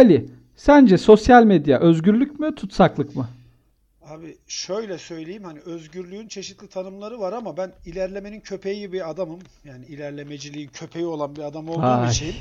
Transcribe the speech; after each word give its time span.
Ali, 0.00 0.26
sence 0.56 0.98
sosyal 0.98 1.44
medya 1.44 1.80
özgürlük 1.80 2.40
mü, 2.40 2.54
tutsaklık 2.54 3.16
mı? 3.16 3.28
Abi 4.02 4.36
şöyle 4.46 4.98
söyleyeyim 4.98 5.44
hani 5.44 5.60
özgürlüğün 5.60 6.28
çeşitli 6.28 6.68
tanımları 6.68 7.20
var 7.20 7.32
ama 7.32 7.56
ben 7.56 7.72
ilerlemenin 7.86 8.40
köpeği 8.40 8.92
bir 8.92 9.10
adamım. 9.10 9.38
Yani 9.64 9.86
ilerlemeciliğin 9.86 10.68
köpeği 10.68 11.06
olan 11.06 11.36
bir 11.36 11.42
adam 11.42 11.68
olduğum 11.68 11.82
Vay. 11.82 12.10
için 12.10 12.34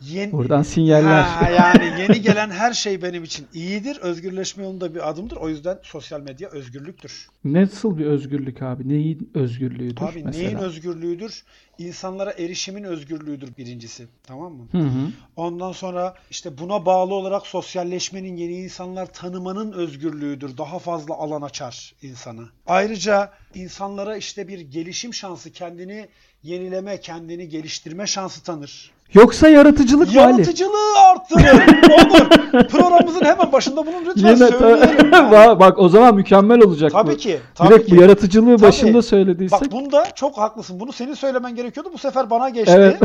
yeni 0.00 0.32
Buradan 0.32 0.62
sinyaller. 0.62 1.22
Ha, 1.22 1.50
yani 1.50 2.00
yeni 2.00 2.20
gelen 2.22 2.50
her 2.50 2.72
şey 2.72 3.02
benim 3.02 3.24
için 3.24 3.46
iyidir. 3.54 3.96
Özgürleşme 3.96 4.64
yolunda 4.64 4.94
bir 4.94 5.10
adımdır. 5.10 5.36
O 5.36 5.48
yüzden 5.48 5.78
sosyal 5.82 6.20
medya 6.20 6.48
özgürlüktür. 6.50 7.28
Nasıl 7.44 7.98
bir 7.98 8.06
özgürlük 8.06 8.62
abi? 8.62 8.88
Neyin 8.88 9.30
özgürlüğüdür 9.34 10.02
Abi 10.02 10.22
mesela? 10.24 10.44
neyin 10.44 10.58
özgürlüğüdür? 10.58 11.44
İnsanlara 11.78 12.32
erişimin 12.32 12.84
özgürlüğüdür 12.84 13.56
birincisi. 13.56 14.06
Tamam 14.26 14.52
mı? 14.52 14.68
Hı 14.72 14.78
hı. 14.78 15.10
Ondan 15.36 15.72
sonra 15.72 16.14
işte 16.30 16.58
buna 16.58 16.86
bağlı 16.86 17.14
olarak 17.14 17.46
sosyalleşmenin, 17.46 18.36
yeni 18.36 18.52
insanlar 18.52 19.06
tanımanın 19.06 19.72
özgürlüğüdür. 19.72 20.58
Daha 20.58 20.78
fazla 20.78 21.14
alan 21.14 21.42
açar 21.42 21.94
insana. 22.02 22.42
Ayrıca 22.66 23.32
insanlara 23.54 24.16
işte 24.16 24.48
bir 24.48 24.60
gelişim 24.60 25.14
şansı, 25.14 25.52
kendini 25.52 26.08
yenileme, 26.42 27.00
kendini 27.00 27.48
geliştirme 27.48 28.06
şansı 28.06 28.42
tanır. 28.42 28.95
Yoksa 29.14 29.48
yaratıcılık 29.48 30.14
mı 30.14 30.22
Ali? 30.22 30.32
Yaratıcılığı 30.32 30.98
arttırır. 31.10 31.52
Olur. 31.90 32.28
Programımızın 32.68 33.24
hemen 33.24 33.52
başında 33.52 33.86
bunun 33.86 34.04
lütfen 34.06 34.34
Yine 34.34 34.46
söyleyelim. 34.48 35.10
ta- 35.10 35.60
Bak- 35.60 35.78
o 35.78 35.88
zaman 35.88 36.14
mükemmel 36.14 36.62
olacak 36.62 36.90
bu. 36.90 36.96
Tabii 36.96 37.16
ki. 37.16 37.40
Tabii 37.54 37.68
Direkt 37.68 37.86
ki. 37.90 37.96
bu 37.96 38.00
yaratıcılığı 38.02 38.56
Tabii. 38.56 38.68
başında 38.68 39.02
söylediysek. 39.02 39.60
Bak 39.60 39.72
bunda 39.72 40.04
çok 40.14 40.38
haklısın. 40.38 40.80
Bunu 40.80 40.92
senin 40.92 41.14
söylemen 41.14 41.54
gerekiyordu. 41.54 41.90
Bu 41.94 41.98
sefer 41.98 42.30
bana 42.30 42.48
geçti. 42.48 42.72
Evet. 42.76 42.96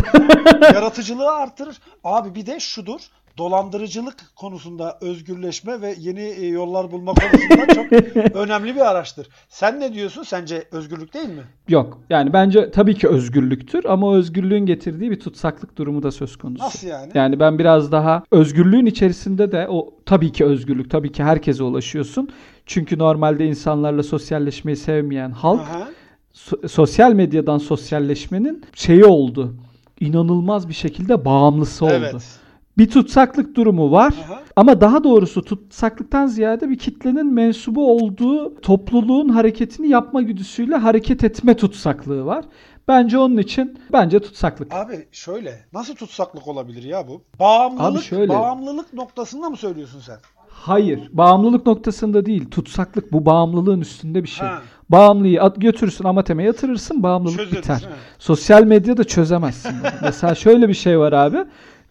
Yaratıcılığı 0.73 1.31
arttırır. 1.31 1.77
Abi 2.03 2.35
bir 2.35 2.45
de 2.45 2.59
şudur. 2.59 2.99
Dolandırıcılık 3.41 4.15
konusunda 4.35 4.97
özgürleşme 5.01 5.81
ve 5.81 5.95
yeni 5.97 6.21
e, 6.21 6.47
yollar 6.47 6.91
bulma 6.91 7.13
konusunda 7.13 7.73
çok 7.73 7.91
önemli 8.35 8.75
bir 8.75 8.91
araçtır. 8.91 9.27
Sen 9.49 9.79
ne 9.79 9.93
diyorsun? 9.93 10.23
Sence 10.23 10.63
özgürlük 10.71 11.13
değil 11.13 11.29
mi? 11.29 11.41
Yok. 11.67 11.99
Yani 12.09 12.33
bence 12.33 12.71
tabii 12.71 12.95
ki 12.95 13.07
özgürlüktür 13.07 13.85
ama 13.85 14.15
özgürlüğün 14.15 14.65
getirdiği 14.65 15.11
bir 15.11 15.19
tutsaklık 15.19 15.77
durumu 15.77 16.03
da 16.03 16.11
söz 16.11 16.35
konusu. 16.35 16.63
Nasıl 16.63 16.87
yani? 16.87 17.11
Yani 17.13 17.39
ben 17.39 17.59
biraz 17.59 17.91
daha 17.91 18.23
özgürlüğün 18.31 18.85
içerisinde 18.85 19.51
de 19.51 19.67
o 19.69 19.93
tabii 20.05 20.31
ki 20.31 20.45
özgürlük, 20.45 20.91
tabii 20.91 21.11
ki 21.11 21.23
herkese 21.23 21.63
ulaşıyorsun. 21.63 22.29
Çünkü 22.65 22.99
normalde 22.99 23.45
insanlarla 23.45 24.03
sosyalleşmeyi 24.03 24.75
sevmeyen 24.77 25.31
halk 25.31 25.61
Aha. 25.61 25.87
so- 26.33 26.67
sosyal 26.67 27.13
medyadan 27.13 27.57
sosyalleşmenin 27.57 28.63
şeyi 28.75 29.05
oldu. 29.05 29.55
İnanılmaz 29.99 30.69
bir 30.69 30.73
şekilde 30.73 31.25
bağımlısı 31.25 31.85
oldu. 31.85 31.93
Evet. 31.93 32.40
Bir 32.77 32.89
tutsaklık 32.89 33.55
durumu 33.55 33.91
var. 33.91 34.13
Aha. 34.25 34.39
Ama 34.55 34.81
daha 34.81 35.03
doğrusu 35.03 35.41
tutsaklıktan 35.43 36.27
ziyade 36.27 36.69
bir 36.69 36.77
kitlenin 36.77 37.33
mensubu 37.33 37.91
olduğu 37.91 38.61
topluluğun 38.61 39.29
hareketini 39.29 39.87
yapma 39.89 40.21
güdüsüyle 40.21 40.75
hareket 40.75 41.23
etme 41.23 41.55
tutsaklığı 41.55 42.25
var. 42.25 42.45
Bence 42.87 43.17
onun 43.17 43.37
için 43.37 43.79
bence 43.93 44.19
tutsaklık. 44.19 44.73
Abi 44.73 45.07
şöyle. 45.11 45.59
Nasıl 45.73 45.95
tutsaklık 45.95 46.47
olabilir 46.47 46.83
ya 46.83 47.07
bu? 47.07 47.21
Bağımlılık, 47.39 47.97
Abi 47.97 47.99
şöyle. 48.03 48.29
bağımlılık 48.33 48.93
noktasında 48.93 49.49
mı 49.49 49.57
söylüyorsun 49.57 49.99
sen? 49.99 50.17
Hayır, 50.49 51.09
bağımlılık 51.13 51.65
noktasında 51.65 52.25
değil. 52.25 52.49
Tutsaklık 52.49 53.13
bu 53.13 53.25
bağımlılığın 53.25 53.81
üstünde 53.81 54.23
bir 54.23 54.27
şey. 54.27 54.47
Ha. 54.47 54.61
Bağımlıyı 54.89 55.43
at, 55.43 55.61
götürürsün 55.61 56.03
amateme 56.05 56.43
yatırırsın, 56.43 57.03
bağımlılık 57.03 57.37
Çözeriz, 57.39 57.57
biter. 57.63 57.75
he. 57.75 57.93
Sosyal 58.19 58.63
medyada 58.63 59.03
çözemezsin. 59.03 59.71
mesela 60.01 60.35
şöyle 60.35 60.69
bir 60.69 60.73
şey 60.73 60.99
var 60.99 61.11
abi. 61.13 61.37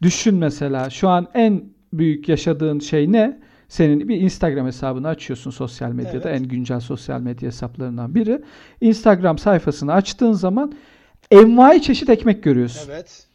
Düşün 0.02 0.34
mesela 0.34 0.90
şu 0.90 1.08
an 1.08 1.26
en 1.34 1.62
büyük 1.92 2.28
yaşadığın 2.28 2.78
şey 2.78 3.12
ne? 3.12 3.40
Senin 3.68 4.08
bir 4.08 4.20
Instagram 4.20 4.66
hesabını 4.66 5.08
açıyorsun 5.08 5.50
sosyal 5.50 5.92
medyada. 5.92 6.30
Evet. 6.30 6.40
En 6.40 6.48
güncel 6.48 6.80
sosyal 6.80 7.20
medya 7.20 7.46
hesaplarından 7.46 8.14
biri. 8.14 8.42
Instagram 8.80 9.38
sayfasını 9.38 9.92
açtığın 9.92 10.32
zaman 10.32 10.72
envai 11.30 11.82
çeşit 11.82 12.10
ekmek 12.10 12.42
görüyorsun. 12.42 12.90
Evet. 12.92 13.26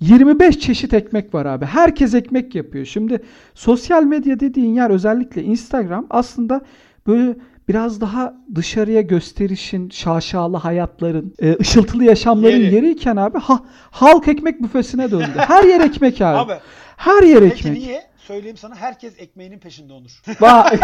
25 0.00 0.60
çeşit 0.60 0.94
ekmek 0.94 1.34
var 1.34 1.46
abi. 1.46 1.64
Herkes 1.64 2.14
ekmek 2.14 2.54
yapıyor. 2.54 2.84
Şimdi 2.84 3.22
sosyal 3.54 4.04
medya 4.04 4.40
dediğin 4.40 4.74
yer 4.74 4.90
özellikle 4.90 5.42
Instagram 5.42 6.06
aslında 6.10 6.60
böyle 7.06 7.36
biraz 7.68 8.00
daha 8.00 8.34
dışarıya 8.54 9.00
gösterişin, 9.00 9.90
şaşalı 9.90 10.56
hayatların, 10.56 11.34
e, 11.42 11.56
ışıltılı 11.60 12.04
yaşamların 12.04 12.56
Yeri. 12.56 12.74
yeriyken 12.74 13.16
abi 13.16 13.38
ha, 13.38 13.60
halk 13.90 14.28
ekmek 14.28 14.62
büfesine 14.62 15.10
döndü. 15.10 15.32
Her 15.36 15.64
yer 15.64 15.80
ekmek 15.80 16.20
abi. 16.20 16.38
Abi 16.52 16.58
Her 16.96 17.22
yer 17.22 17.40
peki 17.40 17.54
ekmek. 17.68 17.78
niye? 17.78 18.02
Söyleyeyim 18.16 18.56
sana 18.56 18.74
herkes 18.74 19.12
ekmeğinin 19.18 19.58
peşinde 19.58 19.92
Onur. 19.92 20.10
Va- 20.26 20.76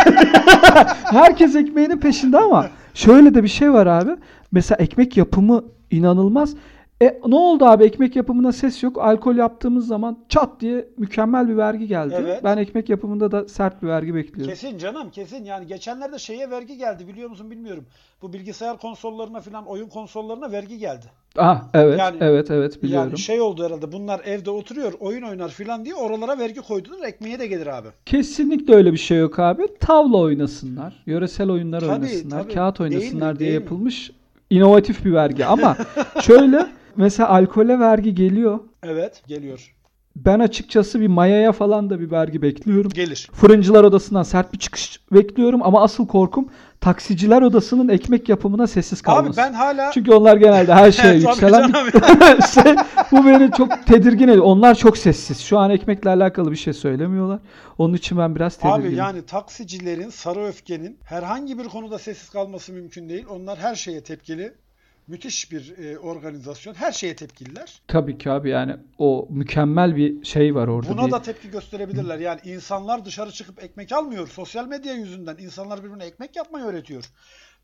Herkes 1.12 1.56
ekmeğinin 1.56 1.98
peşinde 1.98 2.38
ama 2.38 2.68
şöyle 2.94 3.34
de 3.34 3.42
bir 3.42 3.48
şey 3.48 3.72
var 3.72 3.86
abi. 3.86 4.10
Mesela 4.52 4.76
ekmek 4.78 5.16
yapımı 5.16 5.64
inanılmaz. 5.90 6.54
E 7.02 7.20
ne 7.26 7.34
oldu 7.34 7.64
abi 7.64 7.84
ekmek 7.84 8.16
yapımına 8.16 8.52
ses 8.52 8.82
yok. 8.82 8.98
Alkol 8.98 9.36
yaptığımız 9.36 9.86
zaman 9.86 10.18
çat 10.28 10.60
diye 10.60 10.88
mükemmel 10.98 11.48
bir 11.48 11.56
vergi 11.56 11.86
geldi. 11.86 12.14
Evet. 12.20 12.44
Ben 12.44 12.56
ekmek 12.56 12.88
yapımında 12.88 13.30
da 13.32 13.48
sert 13.48 13.82
bir 13.82 13.88
vergi 13.88 14.14
bekliyorum. 14.14 14.54
Kesin 14.54 14.78
canım 14.78 15.10
kesin 15.10 15.44
yani 15.44 15.66
geçenlerde 15.66 16.18
şeye 16.18 16.50
vergi 16.50 16.76
geldi 16.76 17.08
biliyor 17.08 17.30
musun 17.30 17.50
bilmiyorum. 17.50 17.84
Bu 18.22 18.32
bilgisayar 18.32 18.78
konsollarına 18.78 19.40
falan 19.40 19.66
oyun 19.66 19.88
konsollarına 19.88 20.52
vergi 20.52 20.78
geldi. 20.78 21.04
Ah 21.38 21.62
evet 21.74 21.98
Yani- 21.98 22.16
evet 22.20 22.50
evet 22.50 22.82
biliyorum. 22.82 23.08
Yani 23.08 23.18
şey 23.18 23.40
oldu 23.40 23.64
herhalde 23.64 23.92
bunlar 23.92 24.20
evde 24.24 24.50
oturuyor 24.50 24.92
oyun 25.00 25.22
oynar 25.22 25.48
falan 25.48 25.84
diye 25.84 25.94
oralara 25.94 26.38
vergi 26.38 26.60
koydular 26.60 27.08
ekmeğe 27.08 27.38
de 27.38 27.46
gelir 27.46 27.66
abi. 27.66 27.88
Kesinlikle 28.06 28.74
öyle 28.74 28.92
bir 28.92 28.98
şey 28.98 29.18
yok 29.18 29.38
abi. 29.38 29.62
Tavla 29.80 30.16
oynasınlar, 30.16 31.02
yöresel 31.06 31.50
oyunlar 31.50 31.80
Tabii, 31.80 31.90
oynasınlar, 31.92 32.42
tabii. 32.42 32.54
kağıt 32.54 32.78
Değil 32.78 32.90
oynasınlar 32.92 33.38
diye 33.38 33.48
değil 33.48 33.58
mi? 33.60 33.64
yapılmış 33.64 34.10
inovatif 34.50 35.04
bir 35.04 35.12
vergi. 35.12 35.44
Ama 35.46 35.76
şöyle 36.22 36.66
mesela 36.96 37.28
alkole 37.28 37.78
vergi 37.78 38.14
geliyor. 38.14 38.60
Evet 38.82 39.22
geliyor. 39.26 39.74
Ben 40.16 40.38
açıkçası 40.38 41.00
bir 41.00 41.06
mayaya 41.06 41.52
falan 41.52 41.90
da 41.90 42.00
bir 42.00 42.10
vergi 42.10 42.42
bekliyorum. 42.42 42.90
Gelir. 42.90 43.30
Fırıncılar 43.32 43.84
odasından 43.84 44.22
sert 44.22 44.52
bir 44.52 44.58
çıkış 44.58 45.00
bekliyorum 45.12 45.62
ama 45.62 45.82
asıl 45.82 46.06
korkum 46.06 46.48
taksiciler 46.80 47.42
odasının 47.42 47.88
ekmek 47.88 48.28
yapımına 48.28 48.66
sessiz 48.66 49.02
kalması. 49.02 49.40
Abi 49.40 49.48
ben 49.48 49.52
hala 49.52 49.90
Çünkü 49.92 50.12
onlar 50.12 50.36
genelde 50.36 50.74
her 50.74 50.92
şeye 51.02 51.14
yükselen 51.14 51.70
şey, 52.54 52.74
bu 53.12 53.26
beni 53.26 53.50
çok 53.52 53.86
tedirgin 53.86 54.28
ediyor. 54.28 54.44
Onlar 54.44 54.74
çok 54.74 54.98
sessiz. 54.98 55.40
Şu 55.40 55.58
an 55.58 55.70
ekmekle 55.70 56.10
alakalı 56.10 56.50
bir 56.50 56.56
şey 56.56 56.72
söylemiyorlar. 56.72 57.40
Onun 57.78 57.94
için 57.94 58.18
ben 58.18 58.34
biraz 58.34 58.56
tedirginim. 58.56 58.86
Abi 58.86 58.94
yani 58.94 59.26
taksicilerin, 59.26 60.10
sarı 60.10 60.46
öfkenin 60.46 60.98
herhangi 61.04 61.58
bir 61.58 61.64
konuda 61.64 61.98
sessiz 61.98 62.28
kalması 62.28 62.72
mümkün 62.72 63.08
değil. 63.08 63.24
Onlar 63.30 63.58
her 63.58 63.74
şeye 63.74 64.00
tepkili. 64.00 64.52
Müthiş 65.10 65.52
bir 65.52 65.78
e, 65.78 65.98
organizasyon. 65.98 66.74
Her 66.74 66.92
şeye 66.92 67.16
tepkililer. 67.16 67.82
Tabii 67.88 68.18
ki 68.18 68.30
abi 68.30 68.50
yani 68.50 68.76
o 68.98 69.28
mükemmel 69.30 69.96
bir 69.96 70.24
şey 70.24 70.54
var 70.54 70.68
orada. 70.68 70.88
Buna 70.90 71.06
bir- 71.06 71.12
da 71.12 71.22
tepki 71.22 71.50
gösterebilirler. 71.50 72.18
Yani 72.18 72.40
insanlar 72.44 73.04
dışarı 73.04 73.30
çıkıp 73.32 73.62
ekmek 73.64 73.92
almıyor. 73.92 74.28
Sosyal 74.28 74.66
medya 74.68 74.94
yüzünden 74.94 75.36
insanlar 75.38 75.84
birbirine 75.84 76.04
ekmek 76.04 76.36
yapmayı 76.36 76.64
öğretiyor. 76.64 77.04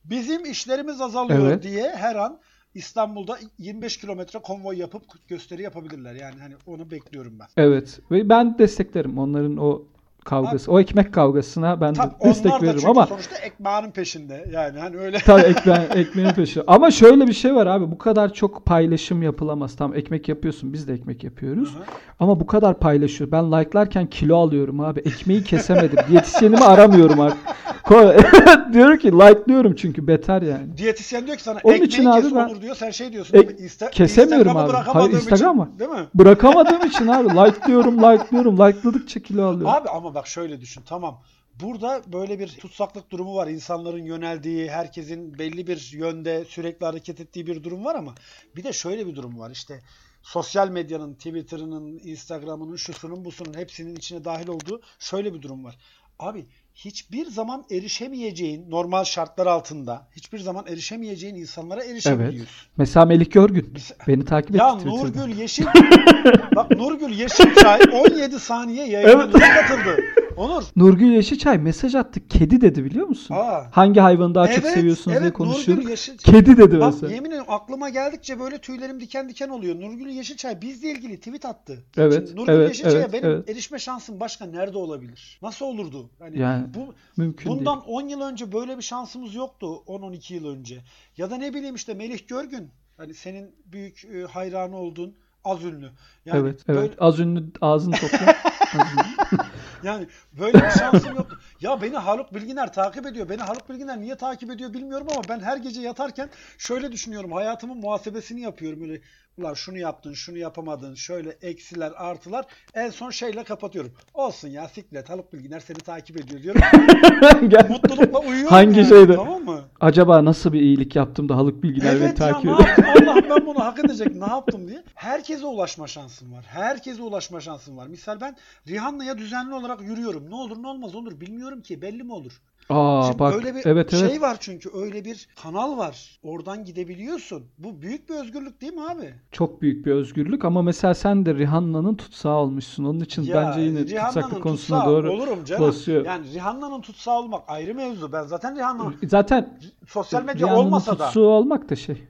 Bizim 0.04 0.44
işlerimiz 0.44 1.00
azalıyor 1.00 1.46
Evet. 1.50 1.62
diye 1.62 1.90
her 1.96 2.16
an 2.16 2.40
İstanbul'da 2.74 3.38
25 3.58 3.96
kilometre 3.96 4.38
konvoy 4.38 4.78
yapıp 4.78 5.02
gösteri 5.28 5.62
yapabilirler. 5.62 6.14
Yani 6.14 6.40
hani 6.40 6.54
onu 6.66 6.90
bekliyorum 6.90 7.38
ben. 7.38 7.46
Evet 7.56 8.00
ve 8.10 8.28
ben 8.28 8.58
desteklerim 8.58 9.18
onların 9.18 9.56
o 9.56 9.82
kavgası. 10.26 10.72
O 10.72 10.80
ekmek 10.80 11.14
kavgasına 11.14 11.80
ben 11.80 11.94
Tabii 11.94 12.14
destek 12.24 12.52
veririm 12.52 12.76
çünkü 12.76 12.86
ama 12.86 13.06
sonuçta 13.06 13.36
ekmeğinin 13.36 13.90
peşinde. 13.90 14.44
Yani 14.52 14.78
hani 14.78 14.96
öyle. 14.96 15.18
Tabii 15.18 15.42
ekmeğin, 15.46 15.80
ekmeğin 15.94 16.30
peşi. 16.30 16.62
Ama 16.66 16.90
şöyle 16.90 17.26
bir 17.26 17.32
şey 17.32 17.54
var 17.54 17.66
abi. 17.66 17.90
Bu 17.90 17.98
kadar 17.98 18.32
çok 18.32 18.64
paylaşım 18.66 19.22
yapılamaz. 19.22 19.76
Tamam 19.76 19.96
ekmek 19.96 20.28
yapıyorsun. 20.28 20.72
Biz 20.72 20.88
de 20.88 20.94
ekmek 20.94 21.24
yapıyoruz. 21.24 21.74
Hı 21.74 21.78
hı. 21.78 21.82
Ama 22.20 22.40
bu 22.40 22.46
kadar 22.46 22.78
paylaşıyor. 22.78 23.30
Ben 23.30 23.52
like'larken 23.52 24.06
kilo 24.06 24.36
alıyorum 24.36 24.80
abi. 24.80 25.00
Ekmeği 25.00 25.44
kesemedim. 25.44 25.98
Diyetisyenimi 26.08 26.64
aramıyorum 26.64 27.20
artık. 27.20 27.38
Ko- 27.86 28.72
diyor 28.72 28.98
ki 28.98 29.12
like'lıyorum 29.12 29.74
çünkü 29.74 30.06
beter 30.06 30.42
yani. 30.42 30.76
Diyetisyen 30.76 31.26
diyor 31.26 31.36
ki 31.36 31.42
sana 31.42 31.60
Onun 31.64 31.74
ekmeği 31.74 31.88
için 31.88 32.04
abi 32.04 32.24
ben- 32.34 32.48
Onur 32.48 32.62
diyor. 32.62 32.76
Sen 32.76 32.90
şey 32.90 33.12
diyorsun. 33.12 33.36
E, 33.38 33.40
mi? 33.40 33.52
Insta- 33.52 33.90
kesemiyorum 33.90 34.56
abi. 34.56 34.72
Hayır, 34.72 35.12
Instagram 35.12 35.62
için? 35.62 35.78
Değil 35.78 35.90
mi? 35.90 36.06
Bırakamadığım 36.14 36.86
için 36.86 37.06
abi. 37.06 37.28
Like'lıyorum, 37.28 37.98
like'lıyorum. 37.98 38.54
Like'ladıkça 38.58 39.20
kilo 39.20 39.42
alıyorum. 39.46 39.66
Abi 39.66 39.88
ama 39.88 40.14
bak 40.14 40.26
şöyle 40.26 40.60
düşün 40.60 40.82
tamam. 40.86 41.22
Burada 41.62 42.02
böyle 42.12 42.38
bir 42.38 42.48
tutsaklık 42.48 43.10
durumu 43.10 43.34
var. 43.36 43.46
İnsanların 43.46 44.02
yöneldiği, 44.04 44.70
herkesin 44.70 45.38
belli 45.38 45.66
bir 45.66 45.90
yönde 45.92 46.44
sürekli 46.44 46.86
hareket 46.86 47.20
ettiği 47.20 47.46
bir 47.46 47.64
durum 47.64 47.84
var 47.84 47.94
ama 47.94 48.14
bir 48.56 48.64
de 48.64 48.72
şöyle 48.72 49.06
bir 49.06 49.16
durum 49.16 49.38
var. 49.38 49.50
İşte 49.50 49.80
sosyal 50.22 50.68
medyanın, 50.68 51.14
Twitter'ının, 51.14 52.00
Instagram'ının, 52.04 52.76
şusunun, 52.76 53.24
busunun 53.24 53.54
hepsinin 53.54 53.96
içine 53.96 54.24
dahil 54.24 54.48
olduğu 54.48 54.80
şöyle 54.98 55.34
bir 55.34 55.42
durum 55.42 55.64
var. 55.64 55.76
Abi 56.18 56.46
hiçbir 56.74 57.26
zaman 57.26 57.64
erişemeyeceğin 57.70 58.70
normal 58.70 59.04
şartlar 59.04 59.46
altında 59.46 60.08
hiçbir 60.16 60.38
zaman 60.38 60.64
erişemeyeceğin 60.66 61.34
insanlara 61.34 61.80
Evet. 61.82 61.92
erişebiliyorsun. 61.92 62.68
Mesela 62.76 63.06
Melih 63.06 63.30
Görgün. 63.30 63.72
Biz- 63.74 63.92
Beni 64.08 64.24
takip 64.24 64.50
etti 64.50 64.58
Ya. 64.58 64.74
Nurgül 64.74 65.36
Yeşil 65.38 65.66
bak 66.56 66.70
Nurgül 66.70 67.10
Yeşilçay 67.18 67.80
17 67.92 68.40
saniye 68.40 68.86
yayınımıza 68.88 69.38
katıldı. 69.38 69.96
Onur. 70.36 70.64
Nurgül 70.76 71.12
Yeşilçay 71.12 71.58
mesaj 71.58 71.94
attı. 71.94 72.28
Kedi 72.28 72.60
dedi 72.60 72.84
biliyor 72.84 73.06
musun? 73.06 73.34
Aa. 73.34 73.64
Hangi 73.70 74.00
hayvanı 74.00 74.34
daha 74.34 74.48
çok 74.48 74.64
Evet, 74.64 74.74
seviyorsunuz 74.74 75.06
diye 75.16 75.18
evet, 75.18 75.32
konuşuyorduk. 75.32 75.84
Nurgül 75.84 76.16
Kedi 76.18 76.56
dedi 76.56 76.80
Bak 76.80 76.92
mesela. 76.92 77.14
yemin 77.14 77.30
ederim 77.30 77.44
aklıma 77.48 77.88
geldikçe 77.88 78.40
böyle 78.40 78.58
tüylerim 78.58 79.00
diken 79.00 79.28
diken 79.28 79.48
oluyor. 79.48 79.80
Nurgül 79.80 80.06
Yeşilçay 80.06 80.60
bizle 80.60 80.90
ilgili 80.90 81.16
tweet 81.18 81.44
attı. 81.44 81.84
Evet, 81.96 82.34
Nurgül 82.34 82.52
evet, 82.52 82.68
Yeşilçay'a 82.68 82.98
evet, 82.98 83.12
benim 83.12 83.24
evet. 83.24 83.50
erişme 83.50 83.78
şansım 83.78 84.20
başka 84.20 84.46
nerede 84.46 84.78
olabilir? 84.78 85.38
Nasıl 85.42 85.66
olurdu? 85.66 86.10
Hani 86.18 86.38
Yani 86.38 86.74
bu 86.74 86.94
Mümkün 87.16 87.52
bundan 87.52 87.80
değil. 87.80 87.88
10 87.96 88.08
yıl 88.08 88.20
önce 88.20 88.52
böyle 88.52 88.76
bir 88.78 88.82
şansımız 88.82 89.34
yoktu. 89.34 89.66
10-12 89.86 90.34
yıl 90.34 90.46
önce. 90.46 90.80
Ya 91.16 91.30
da 91.30 91.36
ne 91.36 91.54
bileyim 91.54 91.74
işte 91.74 91.94
Melih 91.94 92.28
Görgün. 92.28 92.70
Hani 92.96 93.14
senin 93.14 93.54
büyük 93.66 94.04
e, 94.04 94.22
hayranı 94.22 94.76
olduğun 94.76 95.14
az 95.44 95.64
ünlü. 95.64 95.90
Yani 96.26 96.40
evet, 96.40 96.60
evet. 96.68 96.78
böyle- 96.78 96.94
Az 96.98 97.20
ünlü 97.20 97.44
ağzını 97.60 97.94
topla. 97.94 98.18
Az 98.78 98.86
ünlü. 98.92 99.42
Yani 99.82 100.06
böyle 100.32 100.58
bir 100.62 100.70
şansım 100.70 101.14
yok. 101.14 101.26
Ya 101.60 101.82
beni 101.82 101.96
Haluk 101.96 102.34
Bilginer 102.34 102.72
takip 102.72 103.06
ediyor. 103.06 103.28
Beni 103.28 103.42
Haluk 103.42 103.68
Bilginer 103.68 104.00
niye 104.00 104.16
takip 104.16 104.50
ediyor 104.50 104.74
bilmiyorum 104.74 105.06
ama 105.10 105.22
ben 105.28 105.40
her 105.40 105.56
gece 105.56 105.80
yatarken 105.80 106.30
şöyle 106.58 106.92
düşünüyorum. 106.92 107.32
Hayatımın 107.32 107.78
muhasebesini 107.78 108.40
yapıyorum. 108.40 108.82
Öyle 108.82 109.00
ulan 109.38 109.54
şunu 109.54 109.78
yaptın, 109.78 110.12
şunu 110.12 110.38
yapamadın, 110.38 110.94
şöyle 110.94 111.30
eksiler, 111.30 111.92
artılar. 111.96 112.44
En 112.74 112.90
son 112.90 113.10
şeyle 113.10 113.44
kapatıyorum. 113.44 113.92
Olsun 114.14 114.48
ya 114.48 114.68
siklet 114.68 115.10
Haluk 115.10 115.32
Bilginer 115.32 115.60
seni 115.60 115.76
takip 115.78 116.20
ediyor 116.20 116.42
diyorum. 116.42 116.60
Gel. 117.48 117.68
Mutlulukla 117.70 118.18
uyuyorum 118.18 118.48
Hangi 118.48 118.78
yani, 118.78 118.88
şeyde? 118.88 119.16
Tamam 119.16 119.44
mı? 119.44 119.60
Acaba 119.80 120.24
nasıl 120.24 120.52
bir 120.52 120.60
iyilik 120.60 120.96
yaptım 120.96 121.28
da 121.28 121.36
Haluk 121.36 121.62
Bilginer 121.62 121.94
beni 121.94 121.98
Evet 121.98 122.20
ya 122.20 122.32
takip 122.32 122.44
ediyor? 122.44 122.68
yaptım? 122.68 122.84
Allah 123.02 123.16
ben 123.30 123.46
bunu 123.46 123.60
hak 123.64 123.78
edecek 123.84 124.14
ne 124.14 124.26
yaptım 124.26 124.68
diye. 124.68 124.82
Herkese 124.94 125.46
ulaşma 125.46 125.86
şansım 125.86 126.32
var. 126.32 126.44
Herkese 126.48 127.02
ulaşma 127.02 127.40
şansım 127.40 127.76
var. 127.76 127.86
Misal 127.86 128.20
ben 128.20 128.36
Rihanna'ya 128.68 129.18
düzenli 129.18 129.54
olarak 129.54 129.82
yürüyorum. 129.82 130.30
Ne 130.30 130.34
olur 130.34 130.62
ne 130.62 130.66
olmaz 130.68 130.94
olur 130.94 131.20
bilmiyorum 131.20 131.62
ki 131.62 131.82
belli 131.82 132.02
mi 132.02 132.12
olur? 132.12 132.40
Aa 132.70 133.02
Şimdi 133.06 133.18
bak 133.18 133.34
öyle 133.34 133.54
bir 133.54 133.66
evet 133.66 133.94
evet. 133.94 134.10
şey 134.10 134.20
var 134.20 134.36
çünkü 134.40 134.70
öyle 134.74 135.04
bir 135.04 135.28
kanal 135.42 135.78
var. 135.78 136.18
Oradan 136.22 136.64
gidebiliyorsun. 136.64 137.44
Bu 137.58 137.82
büyük 137.82 138.08
bir 138.08 138.14
özgürlük 138.14 138.60
değil 138.60 138.72
mi 138.72 138.82
abi? 138.90 139.14
Çok 139.32 139.62
büyük 139.62 139.86
bir 139.86 139.92
özgürlük 139.92 140.44
ama 140.44 140.62
mesela 140.62 140.94
sen 140.94 141.26
de 141.26 141.34
Rihanna'nın 141.34 141.94
tutsağı 141.94 142.34
olmuşsun. 142.36 142.84
Onun 142.84 143.00
için 143.00 143.22
Ya, 143.22 143.34
bence 143.36 143.60
yine 143.60 143.84
Rihanna'nın 143.84 144.12
tutsaklık 144.12 144.42
konusuna 144.42 144.78
tutsağı 144.78 144.92
doğru 144.94 145.12
olurum 145.12 145.44
canım. 145.44 145.62
basıyor. 145.68 146.04
Yani 146.06 146.32
Rihanna'nın 146.34 146.80
tutsağı 146.80 147.18
olmak 147.18 147.44
ayrı 147.48 147.74
mevzu. 147.74 148.12
Ben 148.12 148.22
zaten 148.22 148.56
Rihanna'nın 148.56 148.94
Zaten 149.08 149.58
sosyal 149.88 150.24
medya 150.24 150.46
Rihanna'nın 150.46 150.66
olmasa 150.66 150.98
da 150.98 151.04
tutsuğu 151.04 151.26
olmak 151.26 151.70
da 151.70 151.76
şey. 151.76 152.02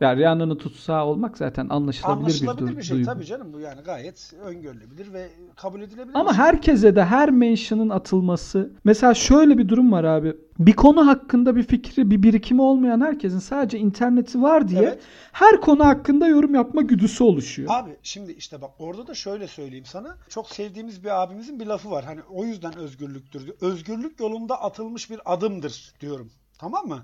Yani 0.00 0.20
Rihanna'nın 0.20 0.56
tutsağı 0.56 1.04
olmak 1.04 1.38
zaten 1.38 1.68
anlaşılabilir, 1.68 2.22
anlaşılabilir 2.22 2.72
bir, 2.72 2.76
bir, 2.76 2.82
şey. 2.82 2.96
duygu. 2.96 3.10
Tabii 3.10 3.24
canım 3.24 3.52
bu 3.52 3.60
yani 3.60 3.82
gayet 3.82 4.32
öngörülebilir 4.44 5.12
ve 5.12 5.28
kabul 5.56 5.80
edilebilir. 5.80 6.14
Ama 6.14 6.34
şey. 6.34 6.44
herkese 6.44 6.96
de 6.96 7.04
her 7.04 7.30
mention'ın 7.30 7.88
atılması. 7.88 8.72
Mesela 8.84 9.14
şöyle 9.14 9.58
bir 9.58 9.68
durum 9.68 9.92
var 9.92 10.04
abi. 10.04 10.36
Bir 10.58 10.72
konu 10.72 11.06
hakkında 11.06 11.56
bir 11.56 11.62
fikri, 11.62 12.10
bir 12.10 12.22
birikimi 12.22 12.62
olmayan 12.62 13.00
herkesin 13.00 13.38
sadece 13.38 13.78
interneti 13.78 14.42
var 14.42 14.68
diye 14.68 14.82
Evet. 14.82 15.02
her 15.32 15.60
konu 15.60 15.86
hakkında 15.86 16.26
yorum 16.26 16.54
yapma 16.54 16.82
güdüsü 16.82 17.24
oluşuyor. 17.24 17.70
Abi 17.72 17.96
şimdi 18.02 18.32
işte 18.32 18.62
bak 18.62 18.70
orada 18.78 19.06
da 19.06 19.14
şöyle 19.14 19.48
söyleyeyim 19.48 19.84
sana. 19.84 20.16
Çok 20.28 20.50
sevdiğimiz 20.50 21.04
bir 21.04 21.22
abimizin 21.22 21.60
bir 21.60 21.66
lafı 21.66 21.90
var. 21.90 22.04
Hani 22.04 22.20
o 22.30 22.44
yüzden 22.44 22.76
özgürlüktür 22.76 23.46
diyor. 23.46 23.56
Özgürlük 23.60 24.20
yolunda 24.20 24.62
atılmış 24.62 25.10
bir 25.10 25.20
adımdır 25.24 25.94
diyorum. 26.00 26.30
Tamam 26.58 26.88
mı? 26.88 27.02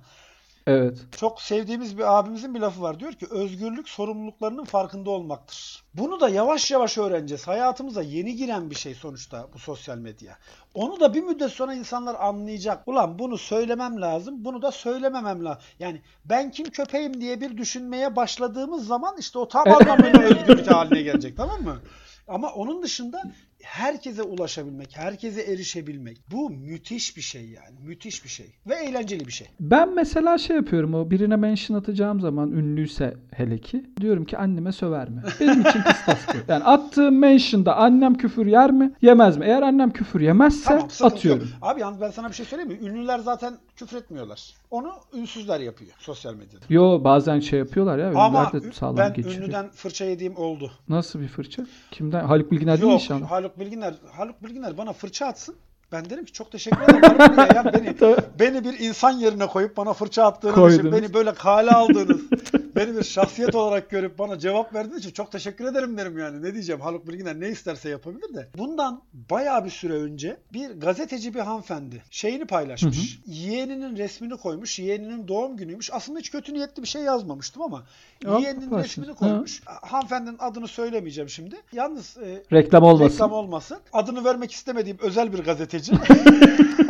Evet. 0.67 0.99
Çok 1.19 1.43
sevdiğimiz 1.43 1.99
bir 1.99 2.19
abimizin 2.19 2.55
bir 2.55 2.61
lafı 2.61 2.83
var. 2.83 3.01
Diyor 3.01 3.13
ki 3.13 3.27
özgürlük 3.31 3.89
sorumluluklarının 3.89 4.65
farkında 4.65 5.11
olmaktır. 5.11 5.85
Bunu 5.95 6.21
da 6.21 6.29
yavaş 6.29 6.71
yavaş 6.71 6.99
öğreneceğiz. 6.99 7.49
Hayatımıza 7.49 8.03
yeni 8.03 8.37
giren 8.37 8.71
bir 8.71 8.75
şey 8.75 8.95
sonuçta 8.95 9.49
bu 9.55 9.59
sosyal 9.59 9.99
medya. 9.99 10.39
Onu 10.75 11.01
da 11.01 11.15
bir 11.15 11.23
müddet 11.23 11.51
sonra 11.51 11.75
insanlar 11.75 12.17
anlayacak. 12.21 12.89
Ulan 12.89 13.19
bunu 13.19 13.39
söylemem 13.39 14.01
lazım, 14.01 14.45
bunu 14.45 14.63
da 14.63 14.71
söylememem 14.71 15.45
lazım. 15.45 15.63
Yani 15.79 16.03
ben 16.25 16.51
kim 16.51 16.71
köpeğim 16.71 17.21
diye 17.21 17.41
bir 17.41 17.57
düşünmeye 17.57 18.17
başladığımız 18.17 18.87
zaman 18.87 19.17
işte 19.19 19.39
o 19.39 19.49
tam 19.49 19.69
anlamıyla 19.69 20.21
özgürlük 20.21 20.71
haline 20.71 21.03
gelecek 21.03 21.37
tamam 21.37 21.63
mı? 21.63 21.81
Ama 22.29 22.53
onun 22.53 22.83
dışında 22.83 23.23
herkese 23.65 24.23
ulaşabilmek, 24.23 24.97
herkese 24.99 25.41
erişebilmek 25.43 26.19
bu 26.31 26.51
müthiş 26.51 27.17
bir 27.17 27.23
şey 27.23 27.43
yani. 27.49 27.79
Müthiş 27.87 28.25
bir 28.25 28.29
şey 28.29 28.47
ve 28.67 28.75
eğlenceli 28.75 29.27
bir 29.27 29.33
şey. 29.33 29.47
Ben 29.61 29.95
mesela 29.95 30.39
şey 30.39 30.57
yapıyorum 30.57 30.95
o 30.95 31.11
birine 31.11 31.37
mention 31.37 31.77
atacağım 31.79 32.21
zaman 32.21 32.51
ünlüyse 32.51 33.15
hele 33.31 33.59
ki 33.59 33.85
diyorum 34.01 34.25
ki 34.25 34.39
anneme 34.39 34.73
söver 34.73 35.09
mi? 35.11 35.23
Benim 35.41 35.61
için 35.61 35.83
kıstas 35.83 36.19
bu. 36.29 36.39
Yani 36.49 36.65
attığım 36.65 37.19
mention'da 37.19 37.77
annem 37.77 38.15
küfür 38.15 38.47
yer 38.47 38.71
mi? 38.71 38.93
Yemez 39.03 39.37
mi? 39.37 39.45
Eğer 39.45 39.63
annem 39.63 39.91
küfür 39.91 40.21
yemezse 40.21 40.65
Tamam 40.65 40.89
atıyorum. 41.03 41.43
yok. 41.43 41.51
Abi 41.63 41.81
yalnız 41.81 42.01
ben 42.01 42.11
sana 42.11 42.29
bir 42.29 42.35
şey 42.35 42.47
söyleyeyim 42.47 42.83
mi? 42.83 42.89
Ünlüler 42.89 43.19
zaten 43.19 43.55
küfür 43.77 43.97
etmiyorlar. 43.97 44.55
Onu 44.71 44.93
ünsüzler 45.15 45.61
yapıyor 45.61 45.91
sosyal 45.99 46.35
medyada. 46.35 46.65
Yo 46.69 47.05
bazen 47.05 47.41
şey 47.41 47.59
yapıyorlar 47.59 47.99
ya 47.99 48.09
Ama 48.15 48.53
de 48.53 48.73
sağlam 48.73 48.97
ben 48.97 49.15
geçiriyor. 49.15 49.43
ünlüden 49.43 49.71
fırça 49.71 50.05
yediğim 50.05 50.37
oldu. 50.37 50.71
Nasıl 50.89 51.21
bir 51.21 51.29
fırça? 51.29 51.67
Kimden? 51.91 52.25
Haluk 52.25 52.51
Bilginer 52.53 52.81
değil 52.81 52.93
Yok 52.93 53.01
inşallah. 53.03 53.31
Haluk 53.31 53.54
Bilginer, 53.59 53.95
Haluk 54.13 54.43
Bilginer 54.43 54.79
bana 54.79 54.93
fırça 54.93 55.27
atsın. 55.27 55.57
Ben 55.93 56.11
derim 56.11 56.25
ki 56.25 56.33
çok 56.33 56.53
teşekkür 56.53 56.83
ederim 56.83 57.19
Haluk. 57.19 57.55
Ya 57.55 57.73
beni, 57.73 58.17
beni 58.41 58.65
bir 58.65 58.79
insan 58.79 59.11
yerine 59.11 59.47
koyup 59.47 59.77
bana 59.77 59.93
fırça 59.93 60.25
attığınız 60.25 60.75
için, 60.75 60.93
beni 60.93 61.15
böyle 61.15 61.35
kale 61.35 61.71
aldığınız, 61.71 62.21
beni 62.77 62.97
bir 62.97 63.03
şahsiyet 63.03 63.55
olarak 63.55 63.91
görüp 63.91 64.19
bana 64.19 64.39
cevap 64.39 64.75
verdiğiniz 64.75 65.01
için 65.01 65.11
çok 65.11 65.33
teşekkür 65.33 65.65
ederim 65.65 65.97
derim 65.99 66.19
yani. 66.19 66.43
Ne 66.43 66.53
diyeceğim 66.55 66.81
Haluk 66.81 67.09
Bilginer 67.09 67.41
ne 67.41 67.49
isterse 67.49 67.89
yapabilir 67.89 68.35
de. 68.35 68.49
Bundan 68.59 69.03
bayağı 69.31 69.65
bir 69.65 69.71
süre 69.71 69.93
önce 69.93 70.37
bir 70.53 70.71
gazeteci 70.71 71.35
bir 71.35 71.41
hanımefendi 71.41 72.03
şeyini 72.11 72.45
paylaşmış. 72.45 73.21
Yeğeninin 73.27 73.97
resmini 73.97 74.37
koymuş. 74.37 74.79
Yeğeninin 74.79 75.29
doğum 75.29 75.57
günüymüş. 75.57 75.91
Aslında 75.93 76.19
hiç 76.19 76.31
kötü 76.31 76.55
niyetli 76.55 76.83
bir 76.83 76.89
şey 76.89 77.03
yazmamıştım 77.03 77.63
ama 77.63 77.85
Yok, 78.25 78.41
yeğeninin 78.43 78.71
başla. 78.71 78.85
resmini 78.85 79.15
koymuş. 79.15 79.63
Hanımefendinin 79.65 80.37
adını 80.39 80.69
söylemeyeceğim 80.69 81.29
şimdi. 81.31 81.57
Yalnız 81.73 82.17
e, 82.17 82.43
Reklam 82.53 82.83
olmasın. 82.83 83.15
Reklam 83.15 83.33
olmasın. 83.33 83.79
Adını 83.93 84.25
vermek 84.25 84.53
istemediğim 84.53 84.99
özel 85.03 85.33
bir 85.33 85.39
gazeteci. 85.39 85.93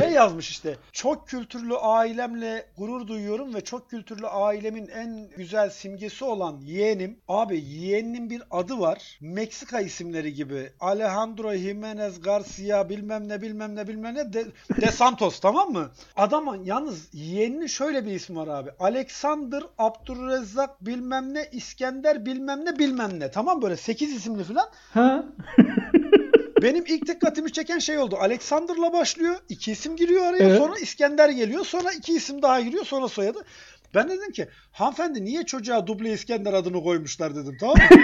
şey 0.00 0.10
yazmış 0.10 0.50
işte. 0.50 0.76
Çok 0.92 1.28
kültürlü 1.28 1.76
ailemle 1.76 2.66
gurur 2.78 3.06
duyuyorum 3.06 3.54
ve 3.54 3.60
çok 3.60 3.90
kültürlü 3.90 4.26
ailemin 4.26 4.88
en 4.88 5.28
güzel 5.36 5.70
simgesi 5.70 6.24
olan 6.24 6.60
yeğenim. 6.60 7.18
Abi 7.28 7.60
yeğeninin 7.60 8.30
bir 8.30 8.42
adı 8.50 8.80
var. 8.80 9.18
Meksika 9.20 9.80
isimleri 9.80 10.34
gibi. 10.34 10.72
Alejandro 10.80 11.54
Jimenez 11.54 12.20
Garcia 12.20 12.88
bilmem 12.88 13.28
ne 13.28 13.42
bilmem 13.42 13.76
ne 13.76 13.88
bilmem 13.88 14.14
ne 14.14 14.32
de, 14.32 14.46
de 14.80 14.86
Santos 14.92 15.40
tamam 15.40 15.72
mı? 15.72 15.90
Adamın 16.16 16.64
yalnız 16.64 17.08
yeğeninin 17.12 17.66
şöyle 17.66 18.06
bir 18.06 18.12
ismi 18.12 18.36
var 18.36 18.48
abi. 18.48 18.70
Alexander 18.80 19.62
Abdurrezzak 19.78 20.86
bilmem 20.86 21.34
ne 21.34 21.48
İskender 21.52 22.26
bilmem 22.26 22.64
ne 22.64 22.78
bilmem 22.78 23.20
ne. 23.20 23.30
Tamam 23.30 23.62
böyle 23.62 23.76
8 23.76 24.12
isimli 24.12 24.44
falan. 24.44 24.68
Ha? 24.92 25.24
Benim 26.64 26.84
ilk 26.86 27.06
dikkatimi 27.06 27.52
çeken 27.52 27.78
şey 27.78 27.98
oldu. 27.98 28.16
Alexander'la 28.20 28.92
başlıyor. 28.92 29.34
iki 29.48 29.72
isim 29.72 29.96
giriyor 29.96 30.26
araya. 30.26 30.44
Evet. 30.44 30.58
Sonra 30.58 30.78
İskender 30.78 31.28
geliyor. 31.28 31.64
Sonra 31.64 31.92
iki 31.92 32.12
isim 32.12 32.42
daha 32.42 32.60
giriyor. 32.60 32.84
Sonra 32.84 33.08
soyadı. 33.08 33.38
Ben 33.94 34.08
dedim 34.08 34.32
ki 34.32 34.48
hanımefendi 34.72 35.24
niye 35.24 35.42
çocuğa 35.42 35.86
duble 35.86 36.12
İskender 36.12 36.52
adını 36.52 36.82
koymuşlar 36.82 37.36
dedim 37.36 37.56
tamam 37.60 37.76
mı? 37.76 37.82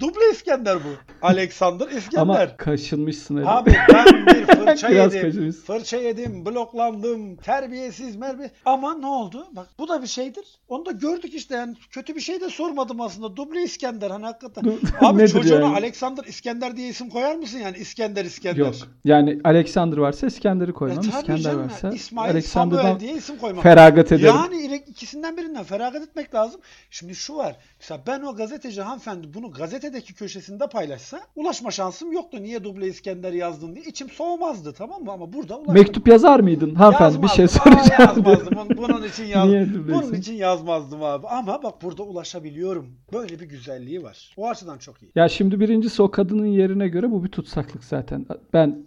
duble 0.00 0.30
İskender 0.32 0.76
bu. 0.76 0.88
Alexander 1.22 1.88
İskender. 1.88 2.22
Ama 2.22 2.56
kaşınmışsın 2.56 3.36
öyle. 3.36 3.48
Abi 3.48 3.76
ben 3.92 4.26
bir 4.26 4.46
fırça 4.76 4.90
Biraz 4.90 5.14
yedim. 5.14 5.28
kaçırmışsın. 5.28 5.62
Fırça 5.62 5.96
yedim, 5.96 6.46
bloklandım, 6.46 7.36
terbiyesiz 7.36 8.16
merbi. 8.16 8.50
Ama 8.64 8.94
ne 8.94 9.06
oldu? 9.06 9.46
Bak 9.52 9.68
bu 9.78 9.88
da 9.88 10.02
bir 10.02 10.06
şeydir. 10.06 10.44
Onu 10.68 10.86
da 10.86 10.90
gördük 10.90 11.34
işte 11.34 11.54
yani 11.54 11.76
kötü 11.90 12.14
bir 12.16 12.20
şey 12.20 12.40
de 12.40 12.50
sormadım 12.50 13.00
aslında. 13.00 13.36
Duble 13.36 13.62
İskender 13.62 14.10
hani 14.10 14.24
hakikaten. 14.24 14.72
Abi 15.00 15.28
çocuğuna 15.32 15.64
yani? 15.64 15.76
Alexander 15.76 16.24
İskender 16.24 16.76
diye 16.76 16.88
isim 16.88 17.08
koyar 17.08 17.34
mısın 17.34 17.58
yani? 17.58 17.76
İskender 17.76 18.24
İskender. 18.24 18.56
Yok. 18.58 18.74
Yani 19.04 19.40
Alexander 19.44 19.96
varsa 19.96 20.26
İskender'i 20.26 20.70
E 20.70 20.72
koymam. 20.74 21.02
tabii 21.02 21.16
İskender 21.16 21.54
varsa 21.54 21.90
İsmail 21.90 22.30
Alexander'dan 22.30 22.82
Samuel 22.82 23.00
diye 23.00 23.12
isim 23.12 23.38
koymam. 23.38 23.62
feragat 23.62 24.12
ederim. 24.12 24.34
Yani 24.36 24.82
ikisinden 24.88 25.36
birinden 25.36 25.64
feragat 25.64 26.02
etmek 26.02 26.34
lazım. 26.34 26.60
Şimdi 26.90 27.14
şu 27.14 27.36
var. 27.36 27.56
Mesela 27.80 28.00
ben 28.06 28.22
o 28.22 28.34
gazeteci 28.36 28.82
hanımefendi 28.82 29.34
bunu 29.34 29.50
gazetedeki 29.50 30.14
köşesinde 30.14 30.66
paylaşsa 30.66 31.20
ulaşma 31.36 31.70
şansım 31.70 32.12
yoktu. 32.12 32.38
Niye 32.42 32.64
duble 32.64 32.86
İskender 32.88 33.32
yazdın 33.32 33.74
diye 33.74 33.84
içim 33.84 34.10
soğumazdı 34.10 34.65
tamam 34.72 35.02
mı? 35.04 35.12
Ama 35.12 35.32
burada 35.32 35.56
ulaşmak... 35.56 35.76
Mektup 35.76 36.08
yazar 36.08 36.40
mıydın? 36.40 36.74
Hanımefendi 36.74 37.22
bir 37.22 37.28
şey. 37.28 37.44
Aa, 37.44 37.48
soracağım. 37.48 37.88
yazmazdım. 37.98 38.48
Bunun- 38.56 38.76
Bunun 38.76 39.02
için 39.02 39.24
yaz... 39.24 39.48
Bunun 39.88 40.14
için 40.14 40.34
yazmazdım 40.34 41.02
abi. 41.02 41.26
Ama 41.26 41.62
bak 41.62 41.82
burada 41.82 42.02
ulaşabiliyorum. 42.02 42.86
Böyle 43.12 43.40
bir 43.40 43.48
güzelliği 43.48 44.02
var. 44.02 44.34
O 44.36 44.48
açıdan 44.48 44.78
çok 44.78 45.02
iyi. 45.02 45.10
Ya 45.14 45.28
şimdi 45.28 45.60
birincisi 45.60 46.02
o 46.02 46.10
kadının 46.10 46.46
yerine 46.46 46.88
göre 46.88 47.10
bu 47.10 47.24
bir 47.24 47.28
tutsaklık 47.28 47.84
zaten. 47.84 48.26
Ben 48.52 48.78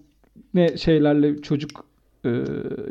ne 0.54 0.78
şeylerle 0.78 1.42
çocuk 1.42 1.86
e, 2.26 2.44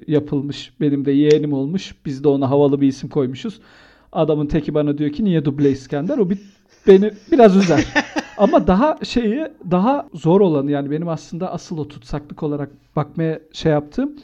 yapılmış. 0.06 0.72
Benim 0.80 1.04
de 1.04 1.12
yeğenim 1.12 1.52
olmuş. 1.52 1.94
Biz 2.06 2.24
de 2.24 2.28
ona 2.28 2.50
havalı 2.50 2.80
bir 2.80 2.88
isim 2.88 3.08
koymuşuz. 3.08 3.60
Adamın 4.12 4.46
teki 4.46 4.74
bana 4.74 4.98
diyor 4.98 5.12
ki 5.12 5.24
niye 5.24 5.44
duble 5.44 5.70
İskender? 5.70 6.18
O 6.18 6.30
bir, 6.30 6.38
beni 6.86 7.10
biraz 7.32 7.56
üzer. 7.56 7.84
Ama 8.38 8.66
daha 8.66 8.98
şeyi 9.04 9.48
daha 9.70 10.08
zor 10.14 10.40
olanı 10.40 10.70
yani 10.70 10.90
benim 10.90 11.08
aslında 11.08 11.52
asıl 11.52 11.78
o 11.78 11.88
tutsaklık 11.88 12.42
olarak 12.42 12.70
bakmaya 12.96 13.40
şey 13.52 13.72
yaptığım 13.72 14.16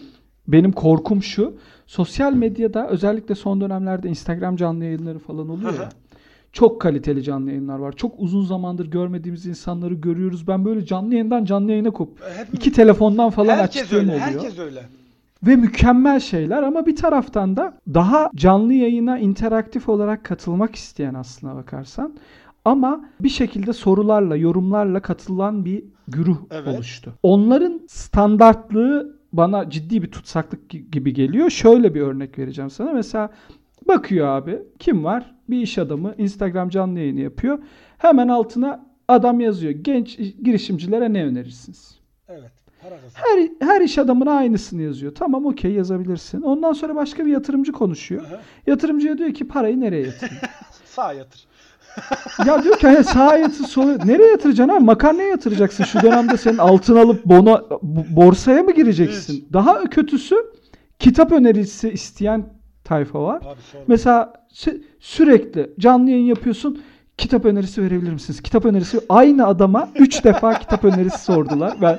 benim 0.49 0.73
korkum 0.73 1.23
şu. 1.23 1.54
Sosyal 1.87 2.33
medyada 2.33 2.88
özellikle 2.88 3.35
son 3.35 3.61
dönemlerde 3.61 4.09
Instagram 4.09 4.56
canlı 4.56 4.85
yayınları 4.85 5.18
falan 5.18 5.49
oluyor 5.49 5.75
ya. 5.75 5.88
Çok 6.52 6.80
kaliteli 6.80 7.23
canlı 7.23 7.49
yayınlar 7.50 7.78
var. 7.78 7.92
Çok 7.92 8.14
uzun 8.18 8.44
zamandır 8.44 8.87
görmediğimiz 8.87 9.47
insanları 9.47 9.94
görüyoruz. 9.94 10.49
Ben 10.49 10.64
böyle 10.64 10.87
canlı 10.87 11.14
yayından 11.14 11.44
canlı 11.44 11.71
yayına 11.71 11.90
kop. 11.90 12.09
Hep, 12.37 12.54
iki 12.54 12.73
telefondan 12.73 13.30
falan 13.30 13.59
açtığım 13.59 13.99
öyle. 13.99 14.11
oluyor. 14.11 14.21
Herkes 14.21 14.59
öyle. 14.59 14.83
Ve 15.47 15.56
mükemmel 15.56 16.21
şeyler 16.21 16.62
ama 16.62 16.87
bir 16.87 16.97
taraftan 16.97 17.56
da 17.56 17.75
daha 17.94 18.30
canlı 18.35 18.73
yayına 18.73 19.18
interaktif 19.18 19.88
olarak 19.88 20.25
katılmak 20.25 20.75
isteyen 20.75 21.14
aslına 21.14 21.56
bakarsan 21.56 22.14
ama 22.64 23.04
bir 23.21 23.28
şekilde 23.28 23.73
sorularla, 23.73 24.37
yorumlarla 24.37 25.00
katılan 25.02 25.64
bir 25.64 25.85
güruh 26.09 26.37
Evet. 26.50 26.75
oluştu. 26.75 27.12
Onların 27.23 27.80
standartlığı 27.88 29.16
bana 29.33 29.71
ciddi 29.71 30.02
bir 30.02 30.11
tutsaklık 30.11 30.73
gi- 30.75 30.90
gibi 30.90 31.12
geliyor. 31.14 31.50
Şöyle 31.50 31.94
bir 31.94 32.00
örnek 32.00 32.38
vereceğim 32.38 32.71
sana. 32.71 32.92
Mesela 32.92 33.30
bakıyor 33.88 34.26
abi 34.26 34.62
kim 34.78 35.04
var? 35.04 35.35
Bir 35.50 35.59
iş 35.62 35.78
adamı 35.78 36.14
Instagram 36.18 36.68
canlı 36.68 36.99
yayını 36.99 37.21
yapıyor. 37.21 37.59
Hemen 37.99 38.28
altına 38.28 38.87
adam 39.09 39.40
yazıyor. 39.40 39.73
Genç 39.73 40.18
girişimcilere 40.18 41.12
ne 41.12 41.25
önerirsiniz? 41.25 41.99
Evet. 42.28 42.52
Her, 43.14 43.49
her 43.68 43.80
iş 43.80 43.99
adamına 43.99 44.33
aynısını 44.33 44.83
yazıyor. 44.83 45.14
Tamam 45.14 45.47
okey 45.47 45.73
yazabilirsin. 45.73 46.42
Ondan 46.42 46.73
sonra 46.73 46.94
başka 46.94 47.26
bir 47.26 47.30
yatırımcı 47.33 47.73
konuşuyor. 47.73 48.23
Hı 48.23 48.35
hı. 48.35 48.40
Yatırımcıya 48.66 49.18
diyor 49.18 49.35
ki 49.35 49.49
parayı 49.49 49.80
nereye 49.80 50.06
yatırayım? 50.06 50.42
Sağ 50.85 51.12
yatır. 51.12 51.47
Ya 52.46 52.62
diyor 52.62 52.78
ki 52.78 52.86
hani 52.86 53.04
sağa 53.04 53.36
yatır 53.36 53.64
sola 53.64 53.96
nereye 54.04 54.30
yatıracaksın 54.30 54.74
abi? 54.76 54.84
Makarnaya 54.84 55.28
yatıracaksın. 55.28 55.84
Şu 55.84 56.02
dönemde 56.02 56.36
senin 56.36 56.58
altın 56.58 56.96
alıp 56.96 57.24
bona, 57.24 57.62
b- 57.82 58.16
borsaya 58.16 58.62
mı 58.62 58.72
gireceksin? 58.72 59.48
Daha 59.52 59.84
kötüsü 59.84 60.36
kitap 60.98 61.32
önerisi 61.32 61.90
isteyen 61.90 62.44
tayfa 62.84 63.22
var. 63.22 63.36
Abi. 63.36 63.54
Mesela 63.86 64.32
sü- 64.54 64.82
sürekli 65.00 65.70
canlı 65.78 66.10
yayın 66.10 66.24
yapıyorsun. 66.26 66.82
Kitap 67.18 67.44
önerisi 67.44 67.82
verebilir 67.82 68.12
misiniz? 68.12 68.42
Kitap 68.42 68.64
önerisi 68.64 69.00
aynı 69.08 69.46
adama 69.46 69.88
3 69.94 70.24
defa 70.24 70.58
kitap 70.58 70.84
önerisi 70.84 71.18
sordular. 71.24 71.76
Ben 71.82 71.98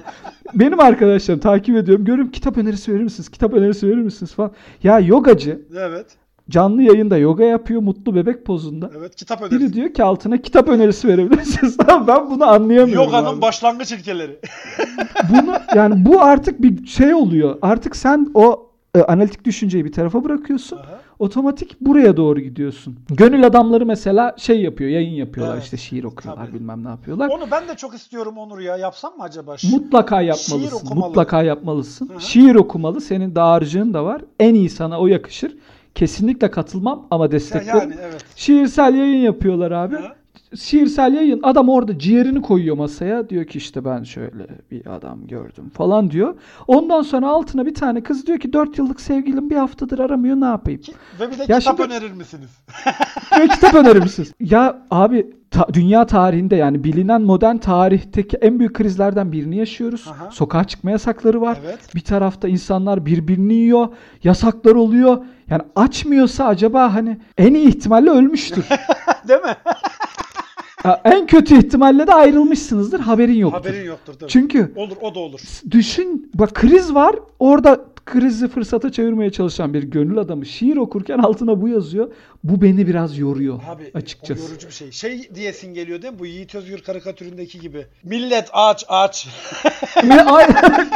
benim 0.54 0.80
arkadaşlarım 0.80 1.40
takip 1.40 1.76
ediyorum. 1.76 2.06
Görüyorum 2.06 2.32
kitap 2.32 2.58
önerisi 2.58 2.94
verir 2.94 3.04
misiniz? 3.04 3.30
Kitap 3.30 3.54
önerisi 3.54 3.88
verir 3.88 4.02
misiniz 4.02 4.34
falan. 4.34 4.52
Ya 4.84 5.00
yogacı 5.00 5.62
Evet. 5.78 6.06
Canlı 6.50 6.84
yayında 6.84 7.18
yoga 7.18 7.44
yapıyor 7.44 7.82
mutlu 7.82 8.16
bebek 8.16 8.46
pozunda. 8.46 8.92
Evet. 8.98 9.16
Kitap 9.16 9.42
önerisi. 9.42 9.60
Biri 9.60 9.74
diyor 9.74 9.94
ki 9.94 10.04
altına 10.04 10.38
kitap 10.38 10.68
önerisi 10.68 11.08
verebilir 11.08 11.38
misiniz? 11.40 11.78
Tamam 11.88 12.08
ben 12.08 12.30
bunu 12.30 12.46
anlayamıyorum. 12.46 12.94
Yoga'nın 13.06 13.28
abi. 13.36 13.42
başlangıç 13.42 13.92
ilkeleri. 13.92 14.40
Bunu 15.30 15.54
yani 15.76 16.06
bu 16.06 16.22
artık 16.22 16.62
bir 16.62 16.86
şey 16.86 17.14
oluyor. 17.14 17.58
Artık 17.62 17.96
sen 17.96 18.32
o 18.34 18.70
e, 18.96 19.02
analitik 19.02 19.46
düşünceyi 19.46 19.86
bir 19.86 19.92
tarafa 19.92 20.24
bırakıyorsun. 20.24 20.78
Aha. 20.78 21.00
Otomatik 21.20 21.82
buraya 21.82 22.18
doğru 22.18 22.40
gidiyorsun. 22.40 23.00
Gönül 23.10 23.46
adamları 23.46 23.86
mesela 23.86 24.36
şey 24.38 24.62
yapıyor, 24.62 24.90
yayın 24.90 25.14
yapıyorlar 25.14 25.54
Evet. 25.54 25.64
işte 25.64 25.78
şiir 25.78 26.04
okuyorlar, 26.04 26.46
Tabii. 26.46 26.56
bilmem 26.60 26.84
ne 26.84 26.90
yapıyorlar. 26.90 27.30
Onu 27.30 27.52
ben 27.52 27.68
de 27.68 27.76
çok 27.76 27.96
istiyorum 27.96 28.38
Onur 28.38 28.60
ya. 28.60 28.78
Yapsam 28.78 29.18
mı 29.18 29.24
acaba? 29.24 29.56
Mutlaka 29.72 30.20
Şiir 30.20 30.28
yapmalısın. 30.28 30.78
okumalı. 30.86 31.08
Mutlaka 31.08 31.44
yapmalısın. 31.44 32.10
Hı 32.10 32.14
hı. 32.14 32.22
Şiir 32.22 32.56
okumalı. 32.56 33.02
Senin 33.02 33.36
dağarcığın 33.36 33.94
da 33.94 34.06
var. 34.06 34.22
En 34.40 34.54
iyi 34.54 34.70
sana 34.70 35.00
o 35.00 35.08
yakışır. 35.08 35.58
Kesinlikle 35.96 36.52
katılmam 36.52 37.08
ama 37.12 37.24
Ya 37.26 37.32
desteklerim. 37.32 37.80
yani 37.80 37.96
evet. 38.04 38.26
Şiirsel 38.36 38.96
yayın 38.96 39.22
yapıyorlar 39.22 39.72
abi. 39.72 39.96
Hı. 39.96 40.02
Şiirsel 40.58 41.14
yayın. 41.14 41.40
Adam 41.44 41.70
orada 41.70 42.00
ciğerini 42.00 42.42
koyuyor 42.42 42.76
masaya. 42.78 43.30
Diyor 43.30 43.46
ki 43.46 43.58
işte 43.58 43.86
ben 43.86 44.04
şöyle 44.04 44.48
bir 44.72 44.96
adam 44.96 45.28
gördüm 45.28 45.70
falan 45.74 46.12
diyor. 46.12 46.36
Ondan 46.68 47.02
sonra 47.02 47.28
altına 47.28 47.66
bir 47.66 47.74
tane 47.74 48.04
kız 48.04 48.28
diyor 48.28 48.40
ki 48.40 48.54
4 48.54 48.78
yıllık 48.78 49.02
sevgilim 49.02 49.50
bir 49.50 49.56
haftadır 49.56 50.00
aramıyor 50.00 50.36
ne 50.36 50.46
yapayım? 50.46 50.82
Ki- 50.82 50.94
Ve 51.20 51.32
bir 51.32 51.38
de 51.40 51.46
Ya 51.48 51.60
kitap 51.60 51.78
şimdi- 51.80 51.94
önerir 51.94 52.12
misiniz? 52.12 52.50
Ve 53.40 53.48
kitap 53.48 53.74
önerir 53.76 54.02
misiniz? 54.02 54.34
Ya 54.40 54.82
abi 54.92 55.28
ta- 55.52 55.68
dünya 55.74 56.06
tarihinde 56.06 56.56
yani 56.56 56.84
bilinen 56.84 57.22
modern 57.22 57.58
tarihteki 57.58 58.38
en 58.38 58.60
büyük 58.60 58.74
krizlerden 58.74 59.32
birini 59.32 59.58
yaşıyoruz. 59.58 60.06
Aha. 60.12 60.32
Sokağa 60.32 60.64
çıkma 60.64 60.92
yasakları 60.92 61.42
var. 61.42 61.58
Evet. 61.66 61.96
Bir 61.96 62.02
tarafta 62.02 62.48
insanlar 62.48 63.06
birbirini 63.06 63.54
yiyor. 63.54 63.88
Yasaklar 64.24 64.76
oluyor. 64.76 65.18
Yani 65.50 65.62
açmıyorsa 65.76 66.46
acaba 66.46 66.94
hani 66.94 67.18
en 67.38 67.54
iyi 67.54 67.68
ihtimalle 67.68 68.10
ölmüştür. 68.10 68.66
Değil 69.28 69.42
mi? 69.42 69.56
Ya 70.86 71.02
en 71.06 71.28
kötü 71.28 71.58
ihtimalle 71.58 72.08
de 72.08 72.14
ayrılmışsınızdır. 72.14 73.00
Haberin 73.00 73.34
yoktur. 73.34 73.58
Haberin 73.60 73.86
yoktur 73.86 74.14
tabii. 74.14 74.30
Çünkü 74.32 74.72
Olur 74.76 74.98
o 75.02 75.16
da 75.16 75.20
olur. 75.20 75.40
düşün 75.72 76.32
bak 76.34 76.54
kriz 76.54 76.94
var. 76.96 77.16
Orada 77.40 77.86
krizi 78.06 78.48
fırsata 78.48 78.92
çevirmeye 78.92 79.32
çalışan 79.32 79.74
bir 79.74 79.84
gönül 79.84 80.18
adamı 80.18 80.46
şiir 80.46 80.78
okurken 80.78 81.18
altına 81.18 81.62
bu 81.62 81.68
yazıyor. 81.68 82.12
Bu 82.44 82.62
beni 82.62 82.88
biraz 82.88 83.18
yoruyor 83.18 83.60
Abi 83.70 83.92
açıkçası. 83.94 84.46
o 84.46 84.50
yorucu 84.50 84.68
bir 84.68 84.74
şey. 84.74 84.92
Şey 84.92 85.36
diyesin 85.36 85.74
geliyor 85.74 86.02
değil 86.02 86.14
mi? 86.14 86.20
Bu 86.20 86.26
Yiğit 86.26 86.56
Özgür 86.56 86.80
karikatüründeki 86.80 87.60
gibi. 87.60 87.86
Millet 88.04 88.50
aç 88.54 88.86
aç. 88.88 89.28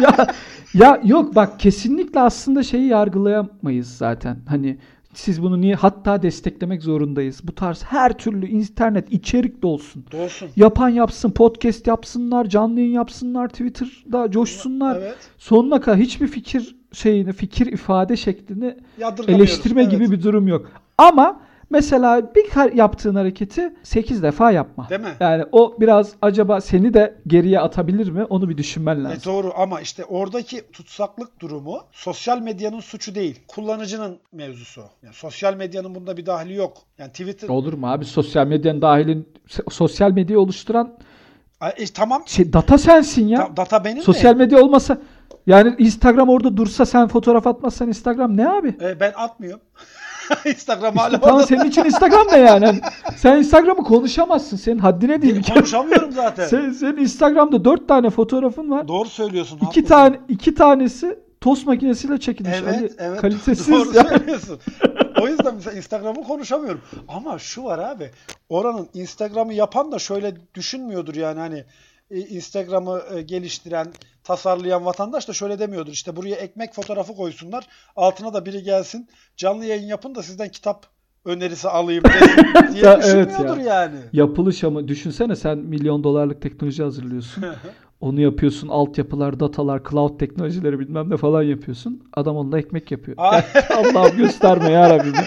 Ya, 0.02 0.28
ya 0.74 1.02
yok 1.04 1.36
bak 1.36 1.60
kesinlikle 1.60 2.20
aslında 2.20 2.64
şeyi 2.64 2.88
yargılayamayız 2.88 3.98
zaten. 3.98 4.38
Hani 4.48 4.78
siz 5.14 5.42
bunu 5.42 5.62
niye 5.62 5.76
hatta 5.76 6.22
desteklemek 6.22 6.84
zorundayız. 6.84 7.42
Bu 7.44 7.56
tarz 7.56 7.84
her 7.84 8.18
türlü 8.18 8.48
internet 8.48 9.12
içerik 9.12 9.62
de 9.62 9.68
olsun. 9.68 10.06
Doğsun. 10.12 10.50
Yapan 10.56 10.90
yapsın, 10.90 11.32
podcast 11.32 11.88
yapsınlar, 11.88 12.46
canlı 12.46 12.80
yayın 12.80 12.94
yapsınlar, 12.94 13.48
Twitter'da 13.48 14.32
coşsunlar. 14.32 14.96
Evet. 14.96 15.18
Sonuna 15.38 15.82
kadar 15.82 15.98
hiçbir 15.98 16.28
fikir 16.28 16.79
şeyini, 16.94 17.34
fikir 17.34 17.66
ifade 17.66 18.18
şeklini 18.18 18.78
eleştirme 19.28 19.82
Evet. 19.82 19.92
gibi 19.92 20.12
bir 20.12 20.24
durum 20.24 20.48
yok. 20.48 20.72
Ama 20.98 21.42
mesela 21.70 22.36
bir 22.36 22.76
yaptığın 22.76 23.16
hareketi 23.16 23.74
8 23.84 24.24
defa 24.24 24.52
yapma. 24.52 24.90
Değil 24.90 25.02
mi? 25.02 25.14
Yani 25.20 25.46
o 25.52 25.76
biraz 25.80 26.12
acaba 26.22 26.62
seni 26.62 26.94
de 26.94 27.16
geriye 27.28 27.60
atabilir 27.60 28.10
mi? 28.10 28.24
Onu 28.24 28.50
bir 28.50 28.58
düşünmen 28.58 29.04
lazım. 29.04 29.20
E 29.22 29.26
doğru 29.26 29.54
ama 29.58 29.82
işte 29.82 30.06
oradaki 30.06 30.72
tutsaklık 30.72 31.40
durumu 31.42 31.80
sosyal 31.92 32.42
medyanın 32.42 32.80
suçu 32.80 33.16
değil. 33.16 33.40
Kullanıcının 33.48 34.20
mevzusu. 34.32 34.82
Yani 35.04 35.14
sosyal 35.14 35.56
medyanın 35.56 35.96
bunda 35.96 36.18
bir 36.18 36.26
dahili 36.26 36.54
yok. 36.54 36.78
Yani 36.98 37.10
Twitter 37.12 37.50
Olur 37.50 37.74
mu 37.74 37.92
abi? 37.92 38.06
Sosyal 38.06 38.48
medyanın 38.48 38.82
dahilin 38.82 39.30
sosyal 39.70 40.12
medyayı 40.12 40.40
oluşturan 40.40 40.98
e, 41.62 41.86
tamam. 41.86 42.24
şey 42.26 42.54
data 42.54 42.78
sensin 42.78 43.28
ya. 43.28 43.48
Ta- 43.48 43.58
data 43.58 43.86
benim 43.86 44.04
sosyal 44.04 44.34
de. 44.34 44.38
medya 44.38 44.64
olmasa 44.64 44.98
yani 45.50 45.76
Instagram 45.78 46.30
orada 46.30 46.58
dursa 46.58 46.86
sen 46.86 47.08
fotoğraf 47.08 47.48
atmazsan 47.48 47.88
Instagram 47.88 48.38
ne 48.38 48.50
abi? 48.50 48.68
E, 48.82 49.00
ben 49.00 49.14
atmıyorum. 49.16 49.62
Instagram 50.46 50.94
İşte 50.96 51.02
hala 51.02 51.20
tamam 51.20 51.36
orada. 51.36 51.48
senin 51.48 51.66
için 51.66 51.84
Instagram 51.86 52.28
ne 52.32 52.38
yani? 52.38 52.66
Hani 52.66 52.82
sen 53.18 53.38
Instagram'ı 53.38 53.84
konuşamazsın. 53.84 54.58
Senin 54.58 54.80
haddine 54.80 55.22
değil. 55.22 55.44
Konuşamıyorum 55.54 56.12
zaten. 56.12 56.48
Sen, 56.48 56.72
senin 56.72 56.98
Instagram'da 56.98 57.66
dört 57.66 57.88
tane 57.88 58.10
fotoğrafın 58.10 58.70
var. 58.70 58.88
Doğru 58.88 59.10
söylüyorsun. 59.10 59.56
İki 59.58 59.66
haklısın. 59.66 59.88
tane 59.88 60.20
iki 60.30 60.56
tanesi 60.56 61.20
tost 61.42 61.68
makinesiyle 61.68 62.20
çekilmiş. 62.20 62.58
Evet, 62.64 62.76
Ali, 62.76 62.92
evet. 62.98 63.22
Kalitesiz 63.22 63.68
Doğru 63.72 63.94
ya. 63.96 64.04
söylüyorsun. 64.04 64.60
o 65.22 65.28
yüzden 65.28 65.56
mesela 65.56 65.78
Instagram'ı 65.78 66.24
konuşamıyorum. 66.24 66.82
Ama 67.08 67.40
şu 67.40 67.64
var 67.64 67.80
abi. 67.80 68.12
Oranın 68.50 68.90
Instagram'ı 68.94 69.54
yapan 69.54 69.92
da 69.92 70.00
şöyle 70.00 70.34
düşünmüyordur 70.56 71.16
yani 71.16 71.40
hani 71.40 71.64
e, 72.12 72.20
Instagram'ı 72.20 73.02
e, 73.16 73.22
geliştiren, 73.22 73.88
tasarlayan 74.34 74.86
vatandaş 74.86 75.28
da 75.28 75.34
şöyle 75.34 75.60
demiyordur. 75.60 75.92
İşte 75.92 76.16
buraya 76.16 76.36
ekmek 76.36 76.74
fotoğrafı 76.74 77.16
koysunlar. 77.16 77.68
Altına 77.96 78.34
da 78.34 78.46
biri 78.46 78.64
gelsin. 78.64 79.08
Canlı 79.38 79.66
yayın 79.66 79.88
yapın 79.88 80.16
da 80.16 80.24
sizden 80.24 80.50
kitap 80.50 80.86
önerisi 81.26 81.70
alayım 81.70 82.04
diye 82.74 82.84
Ya, 82.84 83.00
evet 83.04 83.30
düşünmüyordur 83.30 83.58
ya. 83.62 83.74
yani. 83.82 83.96
Yapılış 84.14 84.64
ama 84.64 84.88
düşünsene 84.88 85.36
sen 85.36 85.58
milyon 85.58 86.04
dolarlık 86.04 86.42
teknoloji 86.42 86.84
hazırlıyorsun. 86.84 87.46
Onu 88.02 88.22
yapıyorsun. 88.22 88.68
Altyapılar, 88.68 89.40
datalar, 89.40 89.82
cloud 89.90 90.20
teknolojileri 90.20 90.80
bilmem 90.80 91.10
ne 91.10 91.18
falan 91.18 91.44
yapıyorsun. 91.44 92.04
Adam 92.14 92.36
onunla 92.38 92.60
ekmek 92.60 92.92
yapıyor. 92.92 93.18
Ay. 93.20 93.44
Allah'ım 93.76 94.18
gösterme 94.18 94.72
ya 94.72 94.90
Rabbim. 94.90 95.14
ya. 95.14 95.26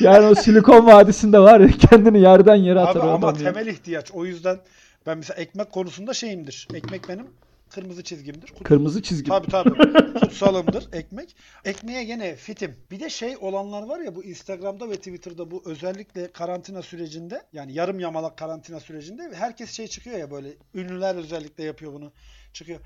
Yani 0.00 0.26
o 0.26 0.34
Silikon 0.34 0.86
Vadisi'nde 0.86 1.38
var 1.38 1.60
ya 1.60 1.68
kendini 1.90 2.20
yerden 2.20 2.54
yere 2.54 2.80
atar 2.80 3.00
Abi 3.00 3.08
ama 3.10 3.26
ya. 3.26 3.32
temel 3.34 3.66
ihtiyaç. 3.66 4.10
O 4.12 4.24
yüzden 4.24 4.58
ben 5.06 5.18
mesela 5.18 5.40
ekmek 5.40 5.72
konusunda 5.72 6.14
şeyimdir. 6.14 6.68
Ekmek 6.74 7.08
benim 7.08 7.26
kırmızı 7.72 8.04
çizgimdir. 8.04 8.48
Kut- 8.48 8.64
Kırmızı 8.64 9.02
çizgi. 9.02 9.28
Tabii 9.28 9.50
tabii. 9.50 9.74
Kutsalımdır 10.20 10.88
ekmek. 10.92 11.36
Ekmeğe 11.64 12.04
gene 12.04 12.36
fitim. 12.36 12.76
Bir 12.90 13.00
de 13.00 13.10
şey 13.10 13.36
olanlar 13.40 13.82
var 13.82 14.00
ya 14.00 14.14
bu 14.14 14.24
Instagram'da 14.24 14.90
ve 14.90 14.96
Twitter'da 14.96 15.50
bu 15.50 15.62
özellikle 15.66 16.32
karantina 16.32 16.82
sürecinde 16.82 17.42
yani 17.52 17.72
yarım 17.72 18.00
yamalak 18.00 18.38
karantina 18.38 18.80
sürecinde 18.80 19.30
herkes 19.34 19.70
şey 19.70 19.86
çıkıyor 19.88 20.18
ya 20.18 20.30
böyle 20.30 20.48
ünlüler 20.74 21.14
özellikle 21.16 21.64
yapıyor 21.64 21.92
bunu. 21.92 22.12
Çıkıyor. 22.52 22.80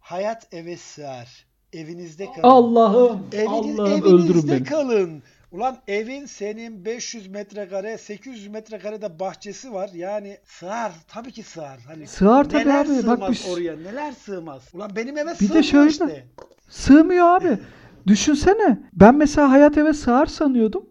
Hayat 0.00 0.54
eve 0.54 0.76
sığar. 0.76 1.46
Evinizde 1.72 2.26
kalın. 2.26 2.42
Allah'ım. 2.42 3.26
Eviniz, 3.32 3.80
Allah'ım 3.80 4.02
öldürün 4.02 4.28
evinizde 4.28 4.52
beni. 4.52 4.64
kalın. 4.64 5.22
Ulan 5.52 5.76
evin 5.88 6.26
senin 6.26 6.84
500 6.84 7.26
metrekare, 7.28 7.98
800 7.98 8.46
metrekarede 8.48 9.18
bahçesi 9.20 9.72
var. 9.72 9.90
Yani 9.94 10.36
sığar. 10.44 10.92
Tabii 11.08 11.32
ki 11.32 11.42
sığar. 11.42 11.78
Hani 11.86 12.06
Sığar 12.06 12.44
tabii 12.48 12.62
neler 12.68 12.80
abi. 12.84 12.88
Bak 12.88 12.96
sığmaz 13.00 13.30
biz- 13.30 13.46
oraya. 13.52 13.76
Neler 13.76 14.12
sığmaz. 14.12 14.62
Ulan 14.72 14.90
benim 14.96 15.18
eve 15.18 15.30
Bir 15.30 15.34
sığmıyor 15.34 15.54
de 15.54 15.62
şöyle- 15.62 15.90
işte. 15.90 16.26
Sığmıyor 16.68 17.26
abi. 17.26 17.58
Düşünsene. 18.06 18.78
Ben 18.92 19.14
mesela 19.14 19.50
hayat 19.50 19.78
eve 19.78 19.92
sığar 19.92 20.26
sanıyordum. 20.26 20.84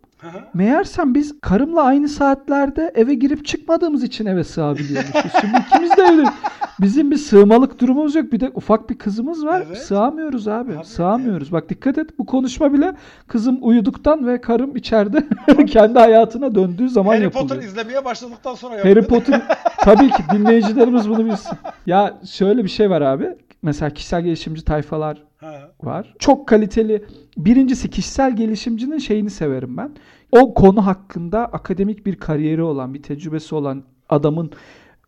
Meğersem 0.54 1.14
biz 1.16 1.40
karımla 1.42 1.82
aynı 1.84 2.10
saatlerde 2.10 2.92
eve 2.96 3.14
girip 3.14 3.46
çıkmadığımız 3.46 4.04
için 4.04 4.26
eve 4.26 4.44
sığabiliyormuşuz. 4.44 5.32
Şimdi 5.42 5.58
ikimiz 5.68 5.98
de 5.98 6.02
öyle. 6.02 6.24
Bizim 6.82 7.12
bir 7.12 7.18
sığmalık 7.18 7.80
durumumuz 7.82 8.16
yok. 8.16 8.32
Bir 8.32 8.40
de 8.40 8.52
ufak 8.54 8.90
bir 8.90 8.98
kızımız 8.98 9.46
var. 9.46 9.64
Evet. 9.68 9.78
Sığamıyoruz 9.78 10.48
abi. 10.48 10.78
Abi, 10.78 10.86
Sığamıyoruz. 10.86 11.52
Bak 11.52 11.70
dikkat 11.70 11.98
et. 11.98 12.20
Bu 12.20 12.26
konuşma 12.26 12.74
bile 12.74 12.94
kızım 13.28 13.58
uyuduktan 13.62 14.28
ve 14.28 14.42
karım 14.42 14.76
içeride 14.76 15.28
kendi 15.66 16.00
hayatına 16.00 16.56
döndüğü 16.56 16.90
zaman 16.90 17.14
Harry 17.14 17.24
yapılıyor. 17.24 17.50
Potter 17.50 17.64
izlemeye 17.64 18.06
başladıktan 18.06 18.56
sonra 18.56 18.74
Harry 18.76 18.88
yapılıyor. 18.88 19.08
Potter 19.08 19.42
tabii 19.78 20.10
ki 20.10 20.24
dinleyicilerimiz 20.34 21.10
bunu 21.10 21.26
bilsin. 21.26 21.58
Ya 21.86 22.20
şöyle 22.26 22.64
bir 22.64 22.70
şey 22.70 22.90
var 22.90 23.02
abi. 23.02 23.30
Mesela 23.62 23.90
kişisel 23.90 24.22
gelişimci 24.22 24.66
tayfalar 24.66 25.24
Ha. 25.38 25.54
var. 25.84 26.14
Çok 26.20 26.48
kaliteli. 26.48 27.06
Birincisi 27.38 27.90
kişisel 27.90 28.36
gelişimcinin 28.36 28.98
şeyini 28.98 29.30
severim 29.30 29.78
ben. 29.78 29.92
O 30.32 30.54
konu 30.54 30.86
hakkında 30.86 31.46
akademik 31.46 32.06
bir 32.06 32.16
kariyeri 32.16 32.64
olan, 32.64 32.94
bir 32.94 33.04
tecrübesi 33.04 33.56
olan 33.56 33.84
adamın 34.10 34.52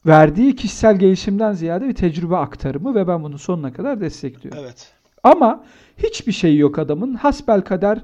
verdiği 0.06 0.56
kişisel 0.56 1.00
gelişimden 1.00 1.54
ziyade 1.54 1.88
bir 1.88 1.96
tecrübe 1.96 2.38
aktarımı 2.38 2.96
ve 2.96 3.08
ben 3.08 3.24
bunu 3.24 3.38
sonuna 3.38 3.74
kadar 3.74 4.02
destekliyorum. 4.02 4.64
Evet. 4.64 4.94
Ama 5.24 5.64
hiçbir 5.98 6.32
şey 6.32 6.58
yok 6.58 6.80
adamın. 6.80 7.14
Hasbel 7.14 7.62
kader 7.62 8.00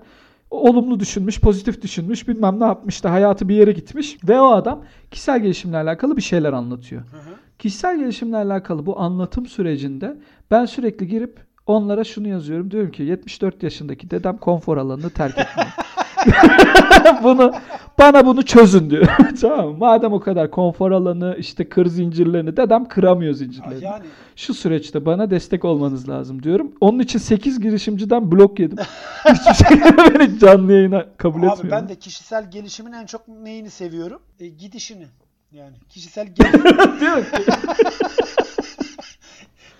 olumlu 0.51 0.99
düşünmüş, 0.99 1.41
pozitif 1.41 1.81
düşünmüş, 1.81 2.27
bilmem 2.27 2.59
ne 2.59 2.65
yapmış 2.65 3.03
da 3.03 3.11
hayatı 3.11 3.49
bir 3.49 3.55
yere 3.55 3.71
gitmiş 3.71 4.17
ve 4.27 4.39
o 4.39 4.51
adam 4.51 4.83
kişisel 5.11 5.39
gelişimle 5.39 5.77
alakalı 5.77 6.17
bir 6.17 6.21
şeyler 6.21 6.53
anlatıyor. 6.53 7.01
Hı 7.01 7.17
hı. 7.17 7.35
Kişisel 7.59 7.99
gelişimle 7.99 8.37
alakalı 8.37 8.85
bu 8.85 8.99
anlatım 8.99 9.45
sürecinde 9.45 10.17
ben 10.51 10.65
sürekli 10.65 11.07
girip 11.07 11.39
onlara 11.65 12.03
şunu 12.03 12.27
yazıyorum. 12.27 12.71
Diyorum 12.71 12.91
ki 12.91 13.03
74 13.03 13.63
yaşındaki 13.63 14.09
dedem 14.09 14.37
konfor 14.37 14.77
alanını 14.77 15.09
terk 15.09 15.37
etmiyor. 15.37 15.69
bunu 17.23 17.53
bana 17.99 18.25
bunu 18.25 18.45
çözün 18.45 18.89
diyor. 18.89 19.07
tamam? 19.41 19.77
Madem 19.77 20.13
o 20.13 20.19
kadar 20.19 20.51
konfor 20.51 20.91
alanı 20.91 21.35
işte 21.39 21.69
kır 21.69 21.85
zincirlerini 21.85 22.57
dedem 22.57 22.85
kıramıyor 22.85 23.33
zincirlerini. 23.33 23.83
Yani 23.83 24.03
Şu 24.35 24.53
süreçte 24.53 25.05
bana 25.05 25.31
destek 25.31 25.65
olmanız 25.65 26.09
lazım 26.09 26.43
diyorum. 26.43 26.71
Onun 26.81 26.99
için 26.99 27.19
8 27.19 27.59
girişimciden 27.59 28.31
blok 28.31 28.59
yedim. 28.59 28.77
Hiçbir 29.25 29.65
şey 29.65 29.81
beni 30.19 30.39
canlı 30.39 30.73
yayına 30.73 31.05
kabul 31.17 31.43
abi 31.43 31.51
etmiyor. 31.51 31.77
ben 31.77 31.89
de 31.89 31.95
kişisel 31.95 32.51
gelişimin 32.51 32.93
en 32.93 33.05
çok 33.05 33.27
neyini 33.27 33.69
seviyorum? 33.69 34.21
E, 34.39 34.47
gidişini. 34.47 35.05
Yani 35.51 35.75
kişisel 35.89 36.27
gel- 36.27 36.53
Diyor 36.99 37.17
ki, 37.23 37.51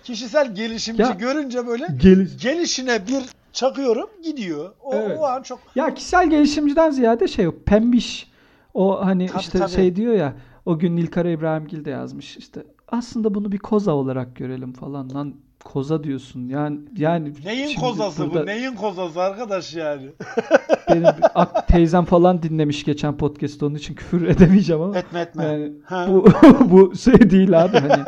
kişisel 0.04 0.54
gelişimci 0.54 1.02
Ya- 1.02 1.10
görünce 1.10 1.66
böyle 1.66 1.86
Geliş- 1.86 2.42
gelişine 2.42 3.06
bir 3.06 3.22
çakıyorum 3.62 4.08
gidiyor. 4.24 4.70
O, 4.82 4.94
Evet. 4.94 5.18
o 5.20 5.24
an 5.24 5.42
çok 5.42 5.58
Ya 5.74 5.94
kişisel 5.94 6.30
gelişimciden 6.30 6.90
ziyade 6.90 7.28
şey 7.28 7.48
o 7.48 7.52
pembiş. 7.66 8.30
O 8.74 9.06
hani 9.06 9.26
Tabii, 9.26 9.40
işte 9.40 9.58
tabii. 9.58 9.70
şey 9.70 9.96
diyor 9.96 10.14
ya 10.14 10.32
o 10.66 10.78
gün 10.78 10.96
Nilkara 10.96 11.30
İbrahimgil 11.30 11.84
de 11.84 11.90
yazmış 11.90 12.36
işte 12.36 12.62
aslında 12.88 13.34
bunu 13.34 13.52
bir 13.52 13.58
koza 13.58 13.92
olarak 13.92 14.36
görelim 14.36 14.72
falan 14.72 15.14
lan 15.14 15.34
koza 15.64 16.04
diyorsun 16.04 16.48
yani 16.48 16.78
yani 16.96 17.32
neyin 17.44 17.76
kozası 17.80 18.30
burada 18.30 18.42
bu? 18.42 18.46
Neyin 18.46 18.74
kozası 18.74 19.20
arkadaş 19.22 19.74
yani? 19.74 20.08
benim 20.90 21.06
ak- 21.34 21.68
teyzem 21.68 22.04
falan 22.04 22.42
dinlemiş 22.42 22.84
geçen 22.84 23.16
podcast 23.16 23.62
onun 23.62 23.74
için 23.74 23.94
küfür 23.94 24.26
edemeyeceğim 24.28 24.82
ama 24.82 24.98
Etme 24.98 25.20
etme. 25.20 25.44
yani 25.44 25.72
Ha. 25.84 26.06
bu 26.10 26.26
bu 26.70 26.96
şey 26.96 27.30
değil 27.30 27.64
abi 27.64 27.78
hani 27.78 28.04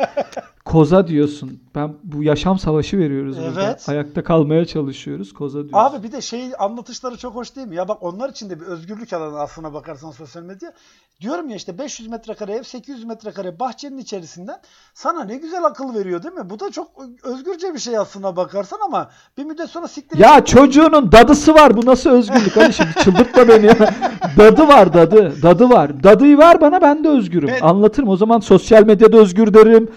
koza 0.71 1.07
diyorsun 1.07 1.59
ben 1.75 1.93
bu 2.03 2.23
yaşam 2.23 2.59
savaşı 2.59 2.97
veriyoruz 2.97 3.37
burada 3.37 3.63
Evet. 3.63 3.89
ayakta 3.89 4.23
kalmaya 4.23 4.65
çalışıyoruz 4.65 5.33
koza 5.33 5.59
diyorsun 5.59 5.77
Abi 5.77 6.03
bir 6.03 6.11
de 6.11 6.21
şey 6.21 6.51
anlatışları 6.59 7.17
çok 7.17 7.35
hoş 7.35 7.55
değil 7.55 7.67
mi? 7.67 7.75
Ya 7.75 7.87
bak 7.87 8.03
onlar 8.03 8.29
için 8.29 8.49
de 8.49 8.59
bir 8.59 8.65
özgürlük 8.65 9.13
alanı 9.13 9.39
aslına 9.39 9.73
bakarsan 9.73 10.11
sosyal 10.11 10.43
medya. 10.43 10.73
Diyorum 11.21 11.49
ya 11.49 11.55
işte 11.55 11.77
500 11.77 12.09
metrekare 12.09 12.53
ev, 12.53 12.63
800 12.63 13.03
metrekare 13.03 13.59
bahçenin 13.59 13.97
içerisinden 13.97 14.59
sana 14.93 15.23
ne 15.23 15.35
güzel 15.35 15.63
akıl 15.63 15.95
veriyor 15.95 16.23
değil 16.23 16.33
mi? 16.33 16.49
Bu 16.49 16.59
da 16.59 16.71
çok 16.71 16.87
özgürce 17.23 17.73
bir 17.73 17.79
şey 17.79 17.97
aslına 17.97 18.35
bakarsan 18.35 18.79
ama 18.85 19.09
bir 19.37 19.43
müddet 19.43 19.69
sonra 19.69 19.87
siktir 19.87 20.19
Ya 20.19 20.45
çocuğunun 20.45 21.11
dadısı 21.11 21.53
var. 21.53 21.77
Bu 21.77 21.85
nasıl 21.85 22.09
özgürlük? 22.09 22.57
Hadi 22.57 22.73
şimdi 22.73 22.93
çıldırtma 23.03 23.47
beni 23.47 23.65
ya. 23.65 23.75
Dadı 24.37 24.67
var 24.67 24.93
dadı. 24.93 25.41
Dadı 25.41 25.69
var. 25.69 26.03
Dadıyı 26.03 26.37
ver 26.37 26.61
bana 26.61 26.81
ben 26.81 27.03
de 27.03 27.09
özgürüm. 27.09 27.49
Evet. 27.49 27.63
Anlatırım. 27.63 28.09
O 28.09 28.17
zaman 28.17 28.39
sosyal 28.39 28.85
medyada 28.85 29.17
özgür 29.17 29.53
derim. 29.53 29.89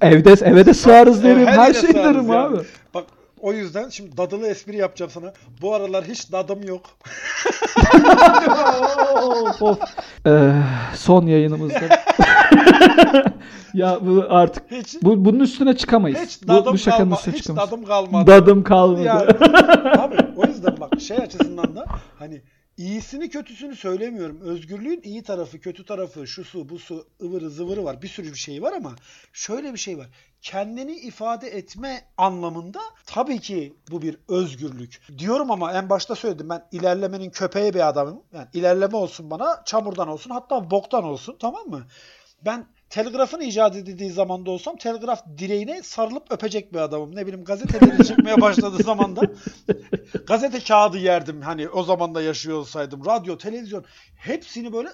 Evde 0.00 0.32
eve 0.44 0.66
de 0.66 0.74
sığarız 0.74 1.24
derim. 1.24 1.46
Her 1.46 1.58
Her 1.58 1.74
şey 1.74 1.94
derim 1.94 2.32
ya. 2.32 2.40
abi. 2.42 2.56
Bak 2.94 3.04
o 3.40 3.52
yüzden 3.52 3.88
şimdi 3.88 4.16
dadılı 4.16 4.46
espri 4.46 4.76
yapacağım 4.76 5.10
sana. 5.14 5.32
Bu 5.62 5.74
aralar 5.74 6.04
hiç 6.04 6.32
dadım 6.32 6.62
yok. 6.62 6.82
Of, 9.22 9.62
of. 9.62 9.78
Ee, 10.26 10.52
son 10.94 11.26
yayınımızda. 11.26 11.80
ya 13.74 13.98
bu 14.00 14.24
artık 14.28 14.70
Hiç 14.70 14.96
bu, 15.02 15.24
bunun 15.24 15.40
üstüne 15.40 15.76
çıkamayız. 15.76 16.18
hiç 16.20 16.42
bu, 16.42 16.48
dadım 16.48 16.72
bu 16.72 16.78
şakanın 16.78 16.98
kalma, 16.98 17.16
üstüne 17.16 17.34
hiç 17.34 17.42
çıkamayız. 17.42 17.70
dadım 17.70 17.84
kalmadı. 17.84 18.26
Dadım 18.26 18.62
kalmadı. 18.64 19.02
Yani, 19.02 19.30
abi 19.98 20.16
o 20.36 20.46
yüzden 20.46 20.74
bak 20.80 21.00
şey 21.00 21.16
açısından 21.16 21.76
da 21.76 21.84
hani 22.18 22.40
iyisini 22.80 23.30
kötüsünü 23.30 23.76
söylemiyorum. 23.76 24.40
Özgürlüğün 24.40 25.00
iyi 25.02 25.22
tarafı, 25.22 25.60
kötü 25.60 25.84
tarafı, 25.84 26.26
şu 26.26 26.44
su, 26.44 26.68
bu 26.68 26.78
su, 26.78 27.08
ıvırı 27.22 27.50
zıvırı 27.50 27.84
var. 27.84 28.02
Bir 28.02 28.08
sürü 28.08 28.32
bir 28.32 28.38
şey 28.38 28.62
var 28.62 28.72
ama 28.72 28.96
şöyle 29.32 29.72
bir 29.72 29.78
şey 29.78 29.98
var. 29.98 30.06
Kendini 30.42 30.92
ifade 30.92 31.48
etme 31.48 32.04
anlamında 32.16 32.80
tabii 33.06 33.40
ki 33.40 33.76
bu 33.90 34.02
bir 34.02 34.16
özgürlük. 34.28 35.00
Diyorum 35.18 35.50
ama 35.50 35.72
en 35.72 35.90
başta 35.90 36.14
söyledim 36.14 36.48
ben 36.48 36.66
ilerlemenin 36.72 37.30
köpeği 37.30 37.74
bir 37.74 37.88
adamım. 37.88 38.22
Yani 38.32 38.48
ilerleme 38.52 38.96
olsun 38.96 39.30
bana, 39.30 39.62
çamurdan 39.64 40.08
olsun, 40.08 40.30
hatta 40.30 40.70
boktan 40.70 41.04
olsun 41.04 41.36
tamam 41.40 41.66
mı? 41.66 41.86
Ben 42.44 42.66
telgrafın 42.90 43.40
icat 43.40 43.76
edildiği 43.76 44.10
zamanda 44.10 44.50
olsam 44.50 44.76
telgraf 44.76 45.24
direğine 45.38 45.82
sarılıp 45.82 46.32
öpecek 46.32 46.72
bir 46.72 46.78
adamım. 46.78 47.16
Ne 47.16 47.26
bileyim 47.26 47.44
gazeteleri 47.44 48.06
çıkmaya 48.06 48.40
başladığı 48.40 48.82
zamanda 48.82 49.22
gazete 50.26 50.60
kağıdı 50.60 50.98
yerdim 50.98 51.42
hani 51.42 51.68
o 51.68 51.82
zaman 51.82 52.14
da 52.14 52.22
yaşıyor 52.22 52.58
olsaydım. 52.58 53.06
Radyo, 53.06 53.38
televizyon 53.38 53.84
hepsini 54.16 54.72
böyle 54.72 54.88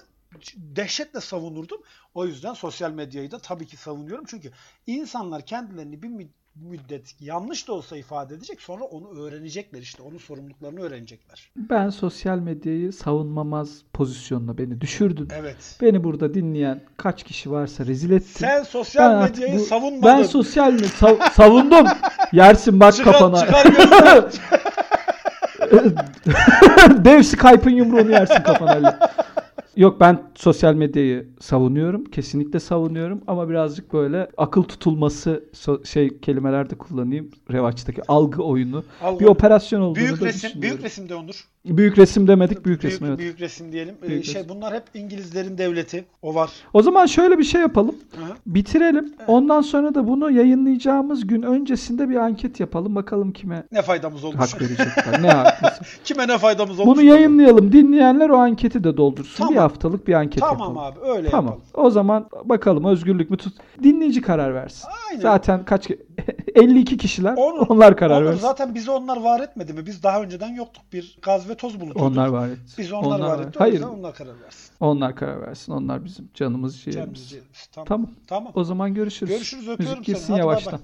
dehşetle 0.55 1.21
savunurdum. 1.21 1.81
O 2.13 2.25
yüzden 2.25 2.53
sosyal 2.53 2.91
medyayı 2.91 3.31
da 3.31 3.39
tabii 3.39 3.67
ki 3.67 3.77
savunuyorum. 3.77 4.25
Çünkü 4.27 4.51
insanlar 4.87 5.45
kendilerini 5.45 6.03
bir 6.03 6.27
müddet 6.61 7.15
yanlış 7.19 7.67
da 7.67 7.73
olsa 7.73 7.97
ifade 7.97 8.35
edecek 8.35 8.61
sonra 8.61 8.83
onu 8.83 9.19
öğrenecekler 9.21 9.81
işte. 9.81 10.03
Onun 10.03 10.17
sorumluluklarını 10.17 10.81
öğrenecekler. 10.81 11.49
Ben 11.55 11.89
sosyal 11.89 12.37
medyayı 12.39 12.93
savunmamaz 12.93 13.81
pozisyonuna 13.93 14.57
beni 14.57 14.81
düşürdün. 14.81 15.27
Evet. 15.39 15.77
Beni 15.81 16.03
burada 16.03 16.33
dinleyen 16.33 16.81
kaç 16.97 17.23
kişi 17.23 17.51
varsa 17.51 17.85
rezil 17.85 18.11
ettin. 18.11 18.27
Sen 18.39 18.63
sosyal 18.63 19.11
Ben 19.23 19.29
medyayı 19.31 19.59
bu- 19.59 19.63
savunmadın. 19.63 20.03
Ben 20.17 20.23
sosyal 20.23 20.71
mi 20.73 20.79
sav- 20.87 21.31
savundum. 21.33 21.87
Yersin 22.31 22.79
bak 22.79 22.93
Çıkar- 22.93 23.13
kafana. 23.13 23.39
çıkar. 23.39 24.25
Dev 27.05 27.21
Skype'ın 27.23 27.75
yumruğunu 27.75 28.11
yersin 28.11 28.43
kafana. 28.43 28.99
Yok 29.77 29.99
ben 29.99 30.31
sosyal 30.35 30.73
medyayı 30.73 31.27
savunuyorum. 31.39 32.05
Kesinlikle 32.05 32.59
savunuyorum 32.59 33.21
ama 33.27 33.49
birazcık 33.49 33.93
böyle 33.93 34.29
akıl 34.37 34.63
tutulması 34.63 35.43
so- 35.53 35.87
şey 35.87 36.19
kelimelerde 36.19 36.77
kullanayım. 36.77 37.29
Revaçtaki 37.51 38.01
algı 38.07 38.43
oyunu. 38.43 38.83
Algı. 39.01 39.19
Bir 39.19 39.29
operasyon 39.29 39.81
olduğunu 39.81 39.95
Büyük 39.95 40.21
da 40.21 40.25
resim, 40.25 40.49
düşünüyorum. 40.49 40.61
büyük 40.61 40.83
resim 40.85 41.09
de 41.09 41.15
Onur. 41.15 41.47
Büyük 41.69 41.97
resim 41.97 42.27
demedik, 42.27 42.65
büyük, 42.65 42.81
Büyük, 42.81 42.93
resim 42.93 43.07
evet. 43.07 43.17
büyük 43.19 43.39
resim 43.41 43.71
diyelim. 43.71 43.95
Ee, 44.03 44.07
Büyük 44.07 44.25
şey 44.25 44.35
resim. 44.35 44.49
bunlar 44.49 44.73
hep 44.73 44.83
İngilizlerin 44.93 45.57
devleti. 45.57 46.05
O 46.21 46.35
var. 46.35 46.49
O 46.73 46.81
zaman 46.81 47.05
şöyle 47.05 47.37
bir 47.39 47.43
şey 47.43 47.61
yapalım. 47.61 47.95
Hı 48.15 48.21
hı. 48.25 48.35
Bitirelim. 48.45 49.13
Ondan 49.27 49.61
sonra 49.61 49.95
da 49.95 50.07
bunu 50.07 50.31
yayınlayacağımız 50.31 51.27
gün 51.27 51.41
öncesinde 51.41 52.09
bir 52.09 52.15
anket 52.15 52.59
yapalım. 52.59 52.95
Bakalım 52.95 53.31
kime 53.31 53.63
Ne 53.71 53.81
faydamız 53.81 54.23
olmuş? 54.23 54.39
hak 54.53 54.61
verecekler. 54.61 55.21
ne 55.21 55.31
haklısın. 55.31 55.85
Kime 56.03 56.27
ne 56.27 56.37
faydamız 56.37 56.79
olmuş? 56.79 56.95
Bunu 56.97 57.05
yayınlayalım. 57.05 57.71
Dinleyenler 57.71 58.29
o 58.29 58.37
anketi 58.37 58.83
de 58.83 58.97
doldursun. 58.97 59.37
Tamam. 59.37 59.53
Bir 59.53 59.59
haftalık 59.59 60.07
bir 60.07 60.13
anket 60.13 60.39
Tamam 60.39 60.59
yapalım. 60.59 60.77
abi 60.77 60.99
öyle 61.17 61.29
Tamam. 61.29 61.45
yapalım. 61.45 61.63
O 61.73 61.89
zaman 61.89 62.29
bakalım 62.45 62.85
özgürlük 62.85 63.29
mü 63.29 63.37
tut. 63.37 63.53
Dinleyici 63.83 64.21
karar 64.21 64.53
versin. 64.53 64.87
Aynen. 65.09 65.21
Zaten 65.21 65.65
kaç 65.65 65.87
52 66.57 66.97
kişiler. 66.97 67.33
Onu- 67.37 67.61
onlar 67.69 67.97
karar 67.97 68.21
Onur, 68.21 68.25
versin. 68.29 68.39
zaten 68.41 68.75
bizi 68.75 68.91
onlar 68.91 69.17
var 69.21 69.39
etmedi 69.39 69.73
mi? 69.73 69.85
Biz 69.85 70.03
daha 70.03 70.21
önceden 70.21 70.49
yoktuk. 70.55 70.83
Bir 70.93 71.17
gaz 71.21 71.49
ve 71.49 71.55
toz 71.55 71.79
bulutuyduk. 71.79 72.01
Onlar 72.11 72.27
var 72.27 72.47
etti. 72.49 72.73
Biz 72.77 72.93
onlar, 72.93 73.19
var 73.19 73.39
etti. 73.39 73.59
Hayır. 73.59 73.81
onlar 73.81 74.13
karar 74.15 74.41
versin. 74.45 74.71
Onlar 74.79 75.15
karar 75.15 75.41
versin. 75.41 75.71
Onlar 75.73 76.05
bizim 76.05 76.29
canımız 76.33 76.57
Canımız 76.57 76.93
ciğerimiz. 76.93 77.29
ciğerimiz. 77.29 77.67
Tamam. 77.71 77.85
Tamam. 77.87 78.09
Tamam. 78.27 78.51
O 78.55 78.63
zaman 78.63 78.93
görüşürüz. 78.93 79.33
Görüşürüz. 79.33 79.67
Öpüyorum 79.69 79.99
Müzik 79.99 80.05
girsin 80.05 80.25
seni. 80.27 80.33
Hadi 80.37 80.47
bay 80.47 80.55
bay. 80.55 80.63
yavaştan. 80.63 80.79